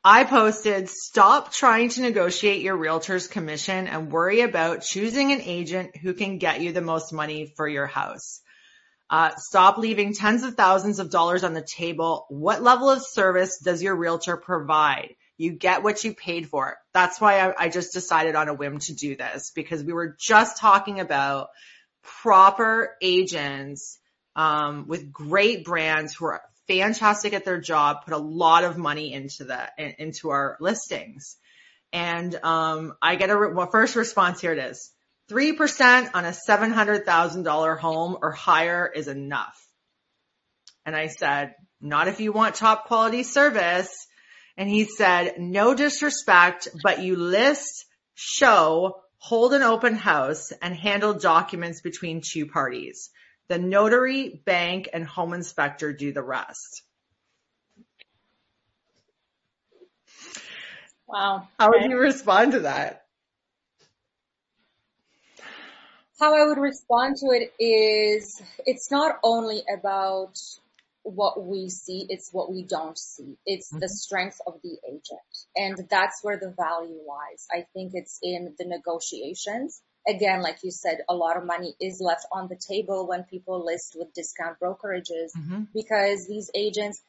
[0.03, 5.95] I posted, stop trying to negotiate your realtor's commission and worry about choosing an agent
[5.97, 8.41] who can get you the most money for your house.
[9.09, 12.25] Uh, stop leaving tens of thousands of dollars on the table.
[12.29, 15.15] What level of service does your realtor provide?
[15.37, 16.77] You get what you paid for.
[16.93, 20.15] That's why I, I just decided on a whim to do this because we were
[20.19, 21.47] just talking about
[22.03, 23.99] proper agents
[24.37, 29.11] um, with great brands who are fantastic at their job, put a lot of money
[29.11, 31.35] into the into our listings.
[31.91, 34.53] And um, I get a well, first response here.
[34.53, 34.91] It is
[35.27, 39.57] three percent on a seven hundred thousand dollar home or higher is enough.
[40.85, 44.07] And I said, not if you want top quality service.
[44.59, 47.85] And he said, no disrespect, but you list,
[48.15, 53.11] show, hold an open house, and handle documents between two parties.
[53.49, 56.83] The notary, bank, and home inspector do the rest.
[61.07, 61.47] Wow.
[61.57, 63.05] How would you respond to that?
[66.19, 70.39] How I would respond to it is it's not only about
[71.03, 73.37] what we see, it's what we don't see.
[73.45, 73.87] It's the mm-hmm.
[73.87, 75.21] strength of the agent.
[75.55, 77.47] And that's where the value lies.
[77.51, 79.81] I think it's in the negotiations.
[80.07, 83.65] Again, like you said, a lot of money is left on the table when people
[83.65, 85.63] list with discount brokerages Mm-hmm.
[85.73, 87.01] because these agents,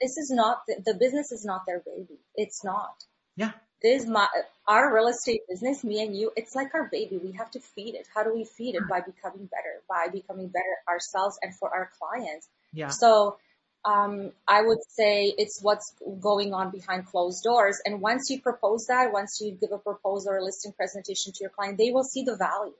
[0.00, 2.18] this is not, the, the business is not their baby.
[2.34, 2.94] It's not.
[3.36, 3.52] Yeah.
[3.82, 4.26] This is my,
[4.66, 7.18] our real estate business, me and you, it's like our baby.
[7.22, 8.06] We have to feed it.
[8.14, 8.82] How do we feed it?
[8.88, 12.48] By becoming better, by becoming better ourselves and for our clients.
[12.74, 12.88] Yeah.
[12.88, 13.38] So
[13.84, 17.80] um, I would say it's what's going on behind closed doors.
[17.84, 21.38] And once you propose that, once you give a proposal or a listing presentation to
[21.40, 22.74] your client, they will see the value.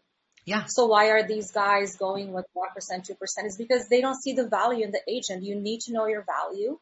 [0.45, 0.65] Yeah.
[0.67, 3.47] So why are these guys going with 1%, 2%?
[3.47, 5.43] Is because they don't see the value in the agent.
[5.43, 6.79] You need to know your value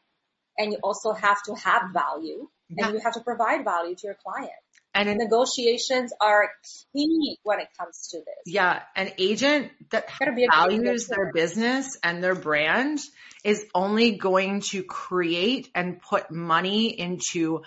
[0.57, 2.85] and you also have to have value Yeah.
[2.85, 4.51] and you have to provide value to your client.
[4.93, 6.49] And an, Negotiations are
[6.93, 8.53] key when it comes to this.
[8.53, 10.09] yeah, an agent that
[10.51, 12.99] values their business and their brand
[13.43, 17.61] is only going to create and put money into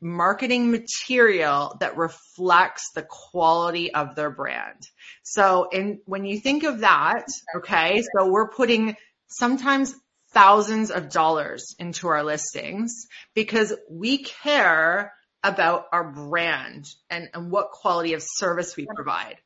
[0.00, 4.80] marketing material that reflects the quality of their brand.
[5.24, 7.26] So in, when you think of that,
[7.56, 8.96] okay, so we're putting
[9.26, 9.94] sometimes
[10.32, 15.12] thousands of dollars into our listings because we care
[15.44, 19.36] about our brand and, and what quality of service we provide.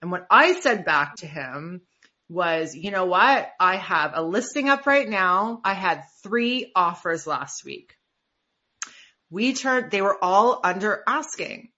[0.00, 1.82] And what I said back to him
[2.28, 3.50] was, you know what?
[3.60, 5.60] I have a listing up right now.
[5.62, 7.94] I had three offers last week.
[9.30, 11.68] We turned, they were all under asking.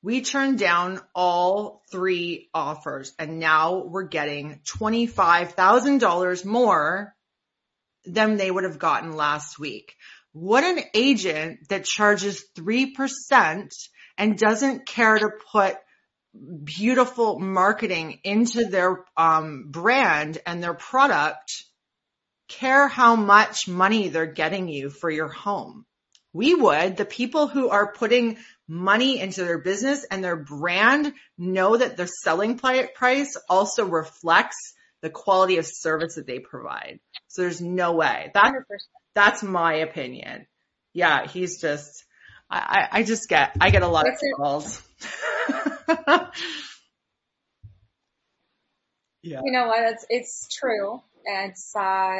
[0.00, 7.14] We turned down all three offers and now we're getting $25,000 more
[8.04, 9.96] than they would have gotten last week.
[10.32, 13.70] What an agent that charges 3%
[14.16, 15.76] and doesn't care to put
[16.64, 21.64] beautiful marketing into their um, brand and their product
[22.48, 25.84] care how much money they're getting you for your home.
[26.32, 31.76] We would, the people who are putting money into their business and their brand know
[31.76, 37.00] that their selling price also reflects the quality of service that they provide.
[37.28, 38.30] So there's no way.
[38.34, 38.62] That 100%.
[39.14, 40.46] That's my opinion.
[40.92, 42.04] Yeah, he's just,
[42.50, 44.82] I, I, I just get, I get a lot That's of calls.
[49.22, 49.40] yeah.
[49.44, 49.92] You know what?
[49.92, 51.02] It's, it's true.
[51.26, 52.18] And it's, uh,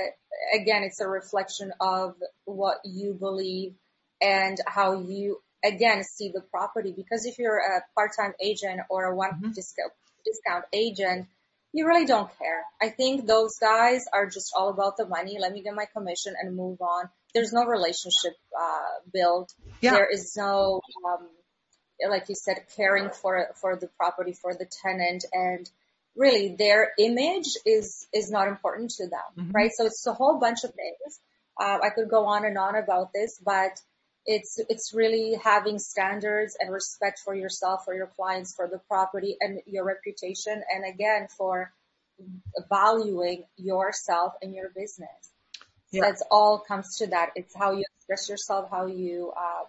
[0.54, 2.14] again, it's a reflection of
[2.44, 3.74] what you believe
[4.20, 6.92] and how you, again, see the property.
[6.96, 9.54] Because if you're a part-time agent or a one Mhm.
[9.54, 9.92] discount,
[10.24, 11.28] discount agent,
[11.72, 12.64] you really don't care.
[12.80, 15.38] I think those guys are just all about the money.
[15.38, 17.08] Let me get my commission and move on.
[17.34, 19.52] There's no relationship, uh, built.
[19.80, 19.92] Yeah.
[19.92, 21.28] There is no, um,
[22.08, 25.68] like you said, caring for, for the property, for the tenant and,
[26.16, 29.54] really their image is is not important to them, Mhm.
[29.54, 29.70] right?
[29.72, 31.20] So it's a whole bunch of things.
[31.60, 33.80] Uh, I could go on and on about this, but
[34.28, 39.38] it's it's really having standards and respect for yourself, for your clients, for the property,
[39.40, 41.72] and your reputation, and again for
[42.68, 45.08] valuing yourself and your business.
[45.90, 46.02] Yeah.
[46.02, 47.30] That's all comes to that.
[47.36, 49.66] It's how you express yourself, how you um,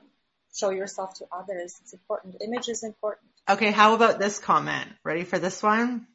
[0.54, 1.78] show yourself to others.
[1.82, 2.36] It's important.
[2.42, 3.30] Image is important.
[3.50, 4.90] Okay, how about this comment?
[5.06, 6.06] Ready for this one?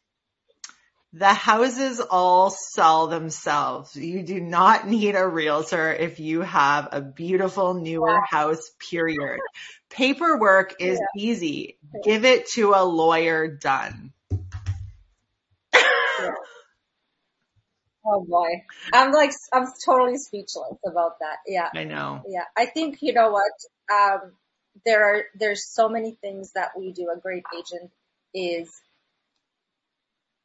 [1.17, 3.95] The houses all sell themselves.
[3.95, 9.39] You do not need a realtor if you have a beautiful newer house, period.
[9.91, 11.79] Paperwork is easy.
[12.03, 14.13] Give it to a lawyer done.
[18.07, 18.49] Oh boy.
[18.93, 21.39] I'm like, I'm totally speechless about that.
[21.47, 21.71] Yeah.
[21.75, 22.21] I know.
[22.29, 22.45] Yeah.
[22.55, 23.51] I think, you know what?
[23.91, 24.33] Um,
[24.85, 27.09] there are, there's so many things that we do.
[27.09, 27.91] A great agent
[28.35, 28.69] is,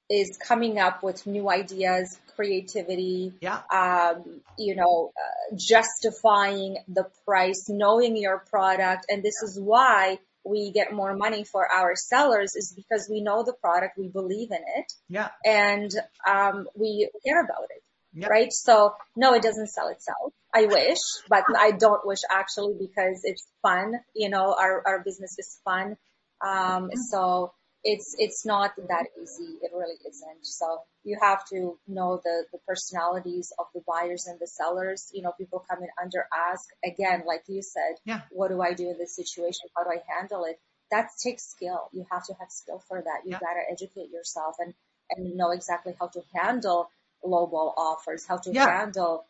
[0.09, 3.61] is coming up with new ideas, creativity, Yeah.
[3.71, 9.05] um, you know, uh, justifying the price, knowing your product.
[9.09, 13.43] And this is why we get more money for our sellers is because we know
[13.43, 15.29] the product, we believe in it Yeah.
[15.45, 15.91] and
[16.27, 17.83] um, we care about it,
[18.13, 18.29] Yep.
[18.29, 18.51] right?
[18.51, 20.33] So no, it doesn't sell itself.
[20.53, 20.97] I wish,
[21.27, 23.93] but I don't wish actually because it's fun.
[24.15, 25.95] You know, our our business is fun.
[26.41, 27.53] Um, so
[27.83, 29.57] it's it's not that easy.
[29.61, 30.45] It really isn't.
[30.45, 35.09] So you have to know the the personalities of the buyers and the sellers.
[35.13, 37.95] You know, people come in under ask again, like you said.
[38.05, 38.21] Yeah.
[38.31, 39.69] What do I do in this situation?
[39.75, 40.59] How do I handle it?
[40.91, 41.89] That takes skill.
[41.93, 43.21] You have to have skill for that.
[43.25, 43.39] You Yeah.
[43.39, 44.73] gotta educate yourself and
[45.11, 46.89] and know exactly how to handle
[47.23, 48.65] lowball offers, how to Yeah.
[48.69, 49.25] handle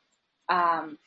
[0.50, 0.98] um,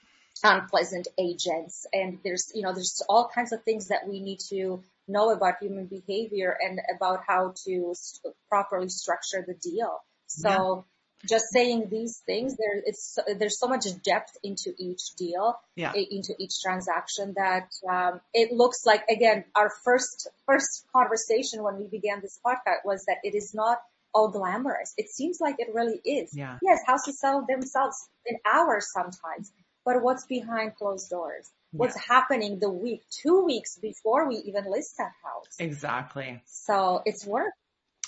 [0.44, 4.82] unpleasant agents, and there's you know there's all kinds of things that we need to
[5.08, 9.98] know about human behavior and about how to st- properly structure the deal.
[10.26, 10.86] So
[11.26, 15.92] just saying these things, there it's there's so much depth into each deal, Yeah.
[15.94, 21.86] into each transaction that um, it looks like again our first first conversation when we
[21.86, 23.78] began this podcast was that it is not
[24.14, 24.94] all glamorous.
[24.98, 26.34] It seems like it really is.
[26.36, 26.58] Yeah.
[26.62, 27.96] Yes, houses sell themselves
[28.26, 29.52] in hours sometimes,
[29.84, 31.50] but what's behind closed doors?
[31.72, 35.56] What's happening the week, two weeks before we even list that house?
[35.58, 36.42] Exactly.
[36.46, 37.52] So it's work,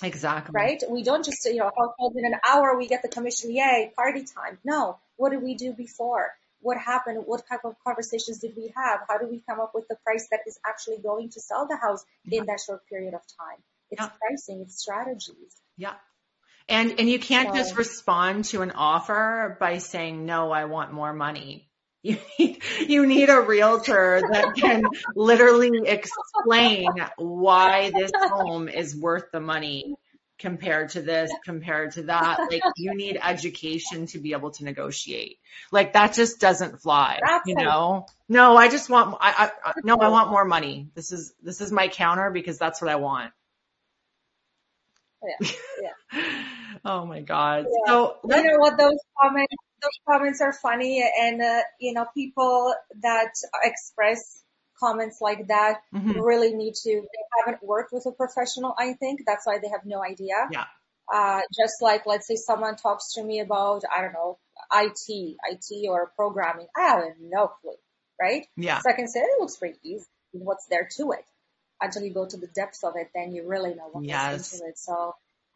[0.03, 0.53] Exactly.
[0.53, 0.83] right?
[0.89, 3.53] We don't just, you know, oh, house sells in an hour, we get the commission,
[3.53, 4.59] yay, party time.
[4.63, 4.99] No.
[5.17, 6.31] What did we do before?
[6.65, 7.21] what happened?
[7.25, 9.01] What type of conversations did we have?
[9.07, 11.77] How do we come up with the price that is actually going to sell the
[11.77, 12.39] house yeah.
[12.39, 13.59] in that short period of time?
[13.91, 14.09] It's yeah.
[14.19, 15.55] pricing, it's strategies.
[15.77, 15.93] Yeah.
[16.67, 20.91] And and you can't so, just respond to an offer by saying no, I want
[20.91, 21.69] more money.
[22.05, 24.83] You need, you need a realtor that can
[25.15, 26.87] literally explain
[27.17, 29.95] why this home is worth the money
[30.37, 32.47] compared to this, compared to that.
[32.51, 35.39] Like you need education to be able to negotiate.
[35.71, 38.05] Like that just doesn't fly, That's you know?
[38.29, 40.89] No, I just want, I, I, no, I want more money.
[40.93, 43.31] This is, this is my counter because that's what I want.
[45.41, 45.49] Yeah.
[45.81, 46.33] yeah.
[46.85, 47.65] oh my God.
[47.65, 47.91] Yeah.
[47.91, 52.73] So you know what those comments, those comments are funny and, uh, you know, people
[53.01, 53.31] that
[53.63, 54.43] express
[54.79, 56.19] comments like that mm-hmm.
[56.19, 59.21] really need to, they haven't worked with a professional, I think.
[59.25, 60.35] That's why they have no idea.
[60.51, 60.65] Yeah.
[61.13, 64.39] Uh, just like, let's say someone talks to me about, I don't know,
[64.73, 66.67] IT, IT or programming.
[66.75, 67.75] I have no clue,
[68.19, 68.45] right?
[68.57, 68.79] Yeah.
[68.79, 70.05] So I can say it looks pretty easy.
[70.31, 71.25] What's there to it?
[71.81, 74.53] Until you go to the depths of it, then you really know what yes.
[74.53, 74.77] into it.
[74.77, 75.13] So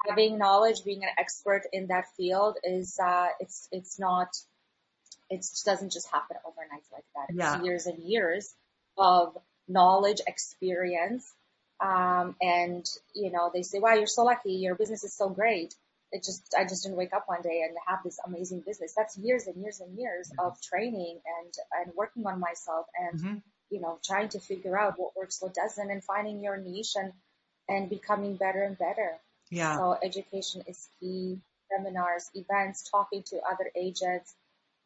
[0.08, 4.30] having knowledge, being an expert in that field is, uh, it's, it's not,
[5.30, 7.26] it doesn't just happen overnight like that.
[7.30, 7.62] It's yeah.
[7.64, 8.54] years and years
[8.98, 9.38] of
[9.68, 11.32] knowledge, experience.
[11.80, 14.54] Um, and you know, they say, wow, you're so lucky.
[14.54, 15.76] Your business is so great.
[16.12, 18.94] It just, I just didn't wake up one day and have this amazing business.
[18.98, 20.48] That's years and years and years mm-hmm.
[20.48, 23.36] of training and, and working on myself and, mm-hmm.
[23.70, 27.14] you know, trying to figure out what works, what doesn't and finding your niche and,
[27.68, 29.20] and becoming better and better.
[29.50, 29.78] Yeah.
[29.78, 31.40] So education is key.
[31.78, 34.34] Seminars, events, talking to other agents,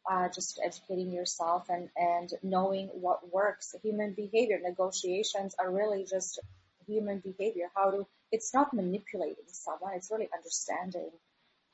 [0.04, 3.74] uh, just educating yourself and, and knowing what works.
[3.82, 6.40] Human behavior negotiations are really just
[6.86, 7.70] human behavior.
[7.74, 9.94] How to, it's not manipulating someone.
[9.94, 11.08] It's really understanding,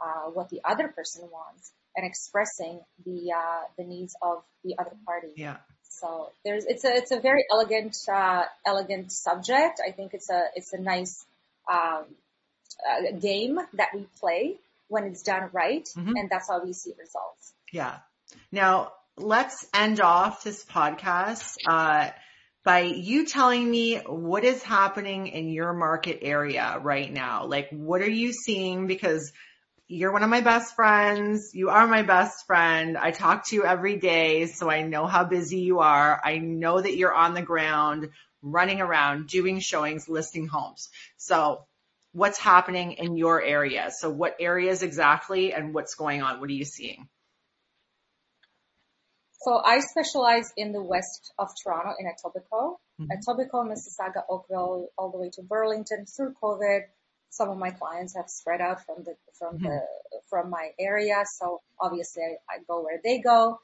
[0.00, 4.94] uh, what the other person wants and expressing the, uh, the needs of the other
[5.04, 5.32] party.
[5.34, 5.56] Yeah.
[5.88, 9.80] So there's, it's a, it's a very elegant, uh, elegant subject.
[9.84, 11.26] I think it's a, it's a nice,
[11.68, 12.04] um,
[12.88, 14.56] uh, game that we play
[14.88, 15.88] when it's done right.
[15.96, 16.16] Mm-hmm.
[16.16, 17.52] And that's how we see results.
[17.72, 17.96] Yeah.
[18.52, 22.10] Now, let's end off this podcast uh,
[22.64, 27.46] by you telling me what is happening in your market area right now.
[27.46, 28.86] Like, what are you seeing?
[28.86, 29.32] Because
[29.88, 31.50] you're one of my best friends.
[31.52, 32.96] You are my best friend.
[32.96, 36.20] I talk to you every day, so I know how busy you are.
[36.22, 38.10] I know that you're on the ground,
[38.40, 40.90] running around, doing showings, listing homes.
[41.16, 41.64] So
[42.12, 43.90] what's happening in your area?
[43.96, 46.40] So what areas exactly and what's going on?
[46.40, 47.08] What are you seeing?
[49.42, 53.06] So I specialize in the west of Toronto in Etobicoke, mm-hmm.
[53.10, 56.04] Etobicoke, Mississauga, Oakville, all the way to Burlington.
[56.04, 56.80] Through COVID,
[57.30, 59.64] some of my clients have spread out from the from mm-hmm.
[59.64, 59.80] the
[60.28, 63.60] from my area, so obviously I, I go where they go.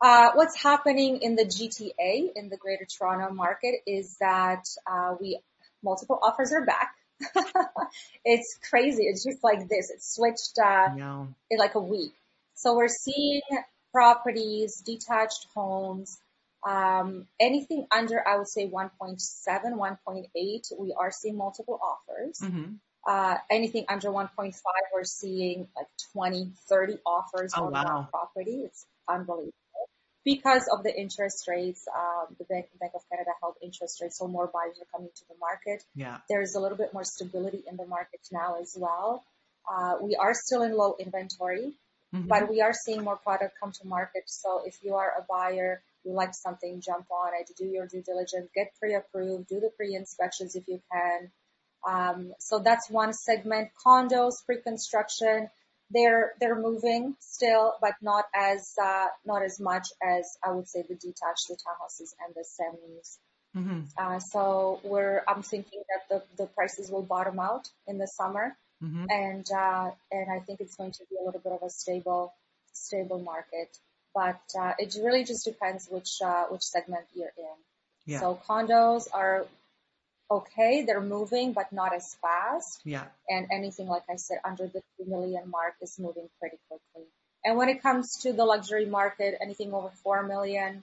[0.00, 5.38] Uh, what's happening in the GTA in the Greater Toronto market is that uh, we
[5.82, 6.94] multiple offers are back.
[8.24, 9.04] it's crazy.
[9.04, 9.90] It's just like this.
[9.90, 10.88] It's switched uh,
[11.50, 12.12] in like a week.
[12.54, 13.42] So we're seeing
[13.92, 16.18] properties, detached homes,
[16.66, 22.38] um, anything under, I would say 1.7, 1.8, we are seeing multiple offers.
[22.40, 22.74] Mm-hmm.
[23.06, 24.54] Uh, anything under 1.5,
[24.94, 27.84] we're seeing like 20, 30 offers oh, on wow.
[27.84, 28.62] one property.
[28.64, 29.52] It's unbelievable.
[30.24, 34.26] Because of the interest rates, um, the Bank, Bank of Canada held interest rates, so
[34.26, 35.84] more buyers are coming to the market.
[35.94, 36.18] Yeah.
[36.30, 39.24] There's a little bit more stability in the market now as well.
[39.70, 41.74] Uh, we are still in low inventory.
[42.14, 42.28] Mm-hmm.
[42.28, 44.22] But we are seeing more product come to market.
[44.26, 48.02] So if you are a buyer, you like something, jump on it, do your due
[48.02, 51.30] diligence, get pre-approved, do the pre-inspections if you can.
[51.86, 53.70] Um, so that's one segment.
[53.84, 55.48] Condos, pre-construction,
[55.94, 60.82] they're they're moving still, but not as uh, not as much as I would say
[60.82, 63.18] the detached, the townhouses, and the semis.
[63.56, 63.80] Mm-hmm.
[63.96, 68.56] Uh, so we're I'm thinking that the the prices will bottom out in the summer.
[68.82, 69.06] Mm-hmm.
[69.08, 72.34] And, uh, and I think it's going to be a little bit of a stable,
[72.72, 73.74] stable market.
[74.14, 78.12] But, uh, it really just depends which, uh, which segment you're in.
[78.12, 78.20] Yeah.
[78.20, 79.46] So condos are
[80.30, 80.84] okay.
[80.86, 82.80] They're moving, but not as fast.
[82.84, 83.04] Yeah.
[83.28, 87.08] And anything, like I said, under the 2 million mark is moving pretty quickly.
[87.44, 90.82] And when it comes to the luxury market, anything over 4 million,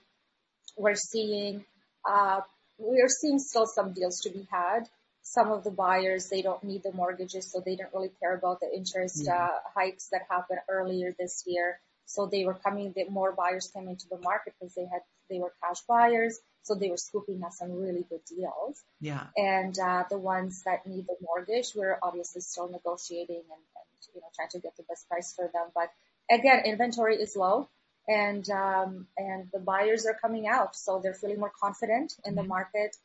[0.76, 1.64] we're seeing,
[2.08, 2.40] uh,
[2.78, 4.88] we are seeing still some deals to be had
[5.22, 8.60] some of the buyers, they don't need the mortgages, so they don't really care about
[8.60, 11.78] the interest uh, hikes that happened earlier this year.
[12.06, 15.38] So they were coming, the more buyers came into the market because they had, they
[15.38, 16.38] were cash buyers.
[16.62, 18.82] So they were scooping us some really good deals.
[19.00, 19.26] Yeah.
[19.36, 24.20] And, uh, the ones that need the mortgage, we're obviously still negotiating and, and, you
[24.20, 25.66] know, trying to get the best price for them.
[25.74, 25.90] But
[26.30, 27.68] again, inventory is low.
[28.08, 32.42] and um, and the buyers are coming out, so they're feeling more confident in the
[32.42, 32.96] market,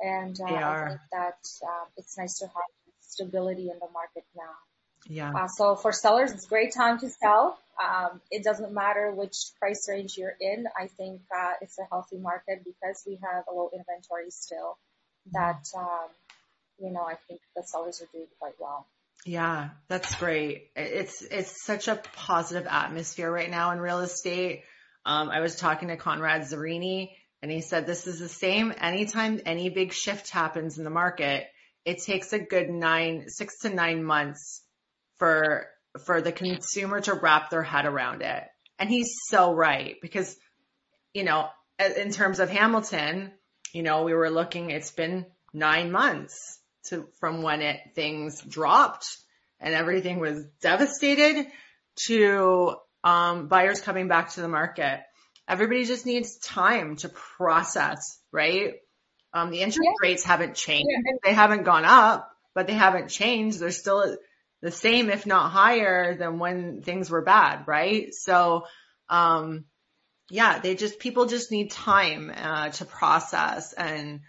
[0.00, 4.54] and uh, I think that uh, it's nice to have stability in the market now.
[5.08, 5.32] Yeah.
[5.32, 7.58] Uh, so for sellers, it's a great time to sell.
[7.82, 10.66] Um, it doesn't matter which price range you're in.
[10.78, 14.78] I think uh, it's a healthy market because we have a low inventory still.
[15.32, 16.08] That um,
[16.78, 18.86] you know, I think the sellers are doing quite well.
[19.24, 20.70] Yeah, that's great.
[20.76, 24.62] It's it's such a positive atmosphere right now in real estate.
[25.04, 27.10] Um, I was talking to Conrad Zurini,
[27.42, 31.46] and he said this is the same anytime any big shift happens in the market.
[31.84, 34.62] It takes a good nine, six to nine months
[35.18, 35.66] for
[36.04, 38.44] for the consumer to wrap their head around it.
[38.78, 40.36] And he's so right because,
[41.14, 41.48] you know,
[41.78, 43.32] in terms of Hamilton,
[43.72, 46.58] you know, we were looking, it's been nine months
[46.88, 49.06] to, from when it, things dropped
[49.60, 51.46] and everything was devastated
[52.06, 55.00] to, um, buyers coming back to the market.
[55.48, 58.74] Everybody just needs time to process, right?
[59.32, 60.08] Um, the interest yeah.
[60.08, 60.88] rates haven't changed.
[60.90, 61.12] Yeah.
[61.24, 63.60] They haven't gone up, but they haven't changed.
[63.60, 64.16] They're still
[64.66, 68.12] the same, if not higher than when things were bad, right?
[68.12, 68.66] So,
[69.08, 69.66] um,
[70.28, 74.22] yeah, they just, people just need time, uh, to process and,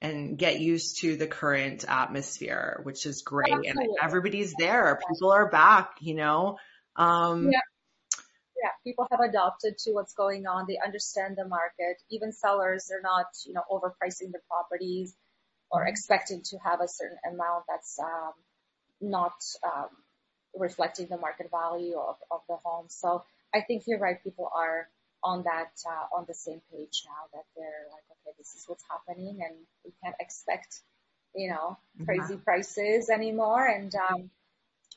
[0.00, 3.52] and get used to the current atmosphere, which is great.
[3.52, 3.84] Absolutely.
[3.84, 4.98] And everybody's there.
[5.08, 6.58] People are back, you know?
[6.96, 7.60] Um, yeah.
[8.62, 10.64] Yeah, people have adopted to what's going on.
[10.66, 12.02] They understand the market.
[12.10, 15.14] Even sellers, they're not, you know, overpricing the properties
[15.70, 15.90] or mm-hmm.
[16.50, 18.32] to have a certain amount that's, um,
[19.00, 19.34] not
[19.64, 19.88] um,
[20.54, 22.86] reflecting the market value of, of the home.
[22.88, 23.24] So
[23.54, 24.22] I think you're right.
[24.22, 24.88] People are
[25.22, 28.84] on that uh, on the same page now that they're like, okay, this is what's
[28.88, 30.80] happening, and we can't expect
[31.34, 32.40] you know crazy yeah.
[32.44, 34.30] prices anymore, and um,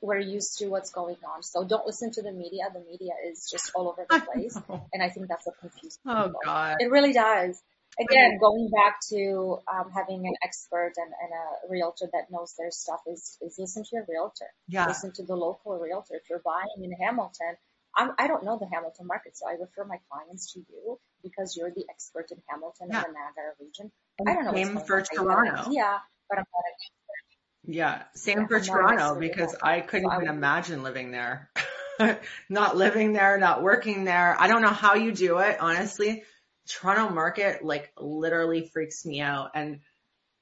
[0.02, 1.44] we're used to what's going on.
[1.44, 2.70] So don't listen to the media.
[2.74, 4.58] The media is just all over the place,
[4.94, 6.40] and I think that's what confuses oh, people.
[6.44, 7.62] Oh God, it really does
[8.00, 12.72] again, going back to um, having an expert and, and, a realtor that knows their
[12.72, 14.48] stuff is, is listen to your realtor.
[14.68, 14.88] Yeah.
[14.88, 16.16] Listen to the local realtor.
[16.16, 17.56] If you're buying in Hamilton,
[17.96, 21.00] I'm, I do not know the Hamilton market, so I refer my clients to you
[21.24, 22.98] because you're the expert in Hamilton yeah.
[22.98, 23.92] and the Niagara region.
[24.28, 24.54] I don't know.
[24.54, 25.72] Same for Toronto.
[25.72, 25.98] Yeah,
[26.30, 27.72] but I'm not an expert.
[27.72, 31.52] Yeah, same yeah, for Toronto because I couldn't so even I imagine living there.
[32.50, 34.36] not living there, not working there.
[34.40, 36.24] I don't know how you do it, honestly.
[36.70, 39.80] Toronto market like literally freaks me out and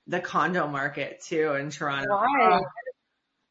[0.08, 2.10] the condo market too in Toronto.
[2.10, 2.62] Why?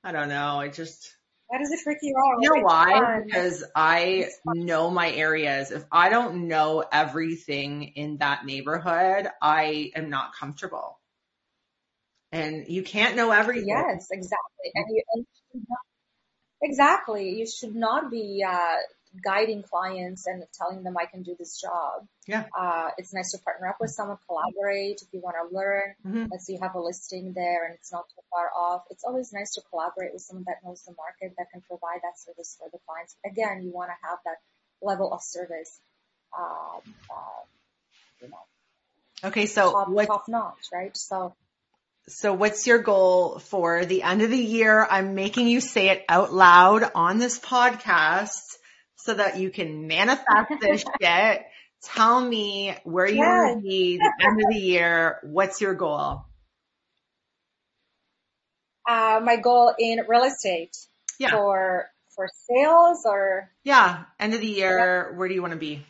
[0.05, 0.61] I don't know.
[0.61, 1.17] I just
[1.49, 2.43] why does it freak you out?
[2.43, 3.21] You know why?
[3.25, 5.71] Because I know my areas.
[5.71, 10.99] If I don't know everything in that neighborhood, I am not comfortable.
[12.33, 13.69] And you can't know everything.
[13.69, 14.73] Yes, exactly.
[14.75, 15.27] And you, and
[16.63, 17.39] exactly.
[17.39, 18.77] You should not be uh,
[19.23, 22.07] guiding clients and telling them I can do this job.
[22.27, 22.45] Yeah.
[22.59, 25.95] Uh, it's nice to partner up with someone, collaborate if you want to learn.
[26.07, 26.27] Mm-hmm.
[26.31, 28.83] Let's say you have a listing there and it's not too far off.
[28.91, 32.19] It's always nice to collaborate with someone that knows the market that can provide that
[32.19, 33.17] service for the clients.
[33.25, 34.37] Again, you want to have that
[34.83, 35.81] level of service.
[36.37, 37.45] Um, uh,
[38.23, 39.29] you know.
[39.29, 40.97] Okay, so top, what, top notch, right?
[40.97, 41.35] So.
[42.09, 44.87] So what's your goal for the end of the year?
[44.89, 48.56] I'm making you say it out loud on this podcast
[49.07, 51.47] so that you can manifest this shit.
[51.83, 53.27] Tell me where you yes.
[53.27, 55.21] want to be the end of the year.
[55.23, 56.25] What's your goal?
[58.89, 60.77] Uh, my goal in real estate
[61.19, 61.31] yeah.
[61.31, 65.15] for for sales or yeah, end of the year.
[65.17, 65.85] Where do you want to be?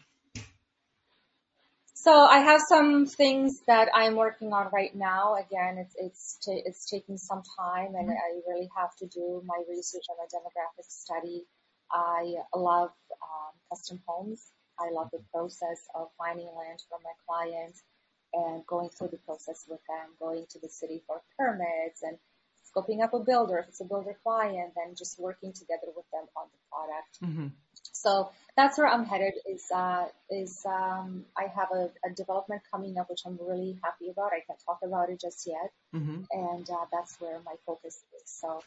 [1.95, 5.37] So I have some things that I'm working on right now.
[5.37, 8.11] Again, it's it's t- it's taking some time, and mm-hmm.
[8.11, 11.45] I really have to do my research on a demographic study
[11.91, 12.91] I love
[13.23, 14.45] um, custom homes.
[14.79, 17.83] I love the process of finding land for my clients
[18.33, 22.19] and going through the process with them, going to the city for permits and
[22.77, 26.27] scoping up a builder if it's a builder client, then just working together with them
[26.37, 27.19] on the product.
[27.25, 27.47] Mm-hmm.
[27.93, 29.35] So that's where I'm headed.
[29.47, 34.11] Is uh, is um, I have a, a, development coming up which I'm really happy
[34.11, 34.33] about.
[34.33, 36.23] I can't talk about it just yet, mm-hmm.
[36.31, 38.23] and uh, that's where my focus is.
[38.25, 38.61] So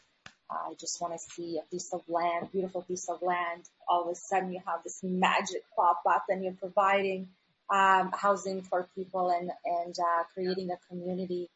[0.50, 3.62] I just want to see a piece of land, beautiful piece of land.
[3.88, 7.28] All of a sudden you have this magic pop up and you're providing
[7.70, 11.48] um, housing for people and, and uh, creating a community.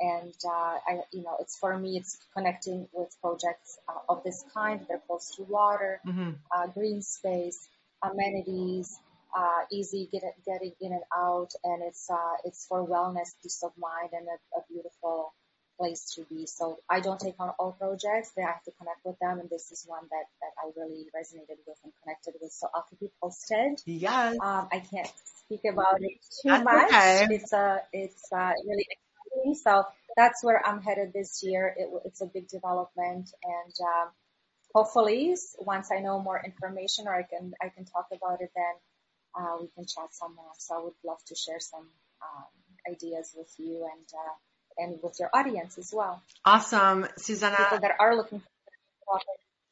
[0.00, 4.44] And, uh, I, you know, it's for me, it's connecting with projects uh, of this
[4.52, 4.80] kind.
[4.88, 6.30] They're close to water, mm-hmm.
[6.50, 7.68] uh, green space,
[8.02, 8.98] amenities,
[9.36, 11.50] uh, easy get, getting in and out.
[11.62, 15.32] And it's, uh, it's for wellness, peace of mind and a, a beautiful,
[15.78, 16.46] place to be.
[16.46, 18.32] So I don't take on all projects.
[18.38, 21.58] I have to connect with them, and this is one that that I really resonated
[21.66, 22.52] with and connected with.
[22.52, 23.80] So I'll keep you posted.
[23.86, 24.36] Yes.
[24.42, 25.10] Um, I can't
[25.44, 26.88] speak about it too That's much.
[26.88, 27.26] okay.
[27.30, 29.54] It's a, it's uh, really exciting.
[29.54, 29.84] So
[30.16, 31.74] that's where I'm headed this year.
[31.76, 34.08] It, it's a big development, and um,
[34.74, 38.74] hopefully, once I know more information or I can I can talk about it, then
[39.34, 40.52] uh, we can chat some more.
[40.58, 41.86] So I would love to share some
[42.22, 44.34] um, ideas with you and uh,
[44.78, 46.22] and with your audience as well.
[46.44, 47.02] Awesome.
[47.02, 49.20] People Zuzana, that are looking for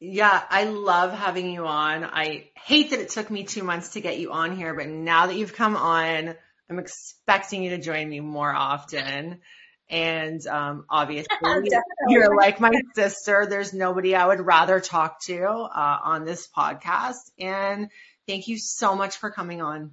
[0.03, 2.03] yeah, I love having you on.
[2.03, 5.27] I hate that it took me two months to get you on here, but now
[5.27, 6.33] that you've come on,
[6.67, 9.41] I'm expecting you to join me more often.
[9.89, 11.27] And um, obviously,
[12.07, 13.45] you're like my sister.
[13.47, 17.29] There's nobody I would rather talk to uh, on this podcast.
[17.37, 17.89] And
[18.27, 19.91] thank you so much for coming on.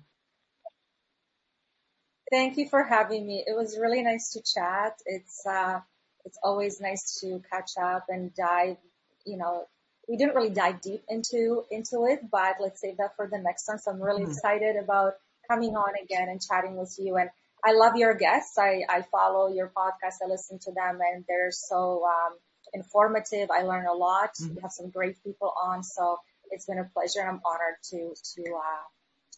[2.30, 3.44] Thank you for having me.
[3.46, 4.94] It was really nice to chat.
[5.06, 5.80] It's uh,
[6.24, 8.76] it's always nice to catch up and dive.
[9.24, 9.66] You know,
[10.08, 13.66] we didn't really dive deep into into it, but let's save that for the next
[13.68, 13.78] one.
[13.78, 14.30] So I'm really Mhm.
[14.32, 15.14] excited about
[15.48, 17.16] coming on again and chatting with you.
[17.16, 17.30] And
[17.64, 18.58] I love your guests.
[18.58, 20.16] I I follow your podcast.
[20.22, 22.38] I listen to them, and they're so um,
[22.74, 23.50] informative.
[23.50, 24.34] I learn a lot.
[24.34, 24.54] Mhm.
[24.56, 26.20] You have some great people on, so
[26.50, 27.20] it's been a pleasure.
[27.20, 28.84] and I'm honored to to uh,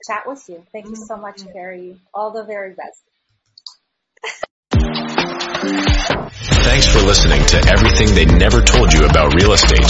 [0.07, 0.63] chat with you.
[0.73, 1.53] Thank you so much, Mhm.
[1.53, 2.01] Carrie.
[2.15, 3.03] All the very best.
[6.63, 9.85] Thanks for listening to everything they never told you about real estate.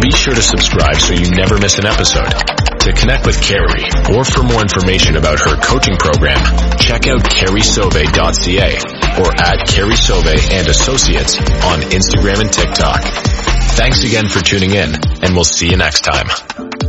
[0.00, 2.32] Be sure to subscribe so you never miss an episode.
[2.80, 3.84] To connect with Carrie
[4.16, 6.40] or for more information about her coaching program,
[6.78, 8.78] check out carriesoave.ca
[9.22, 13.02] or at Carrie Soave and Associates on Instagram and TikTok.
[13.76, 16.81] Thanks again for tuning in and we'll see you next time.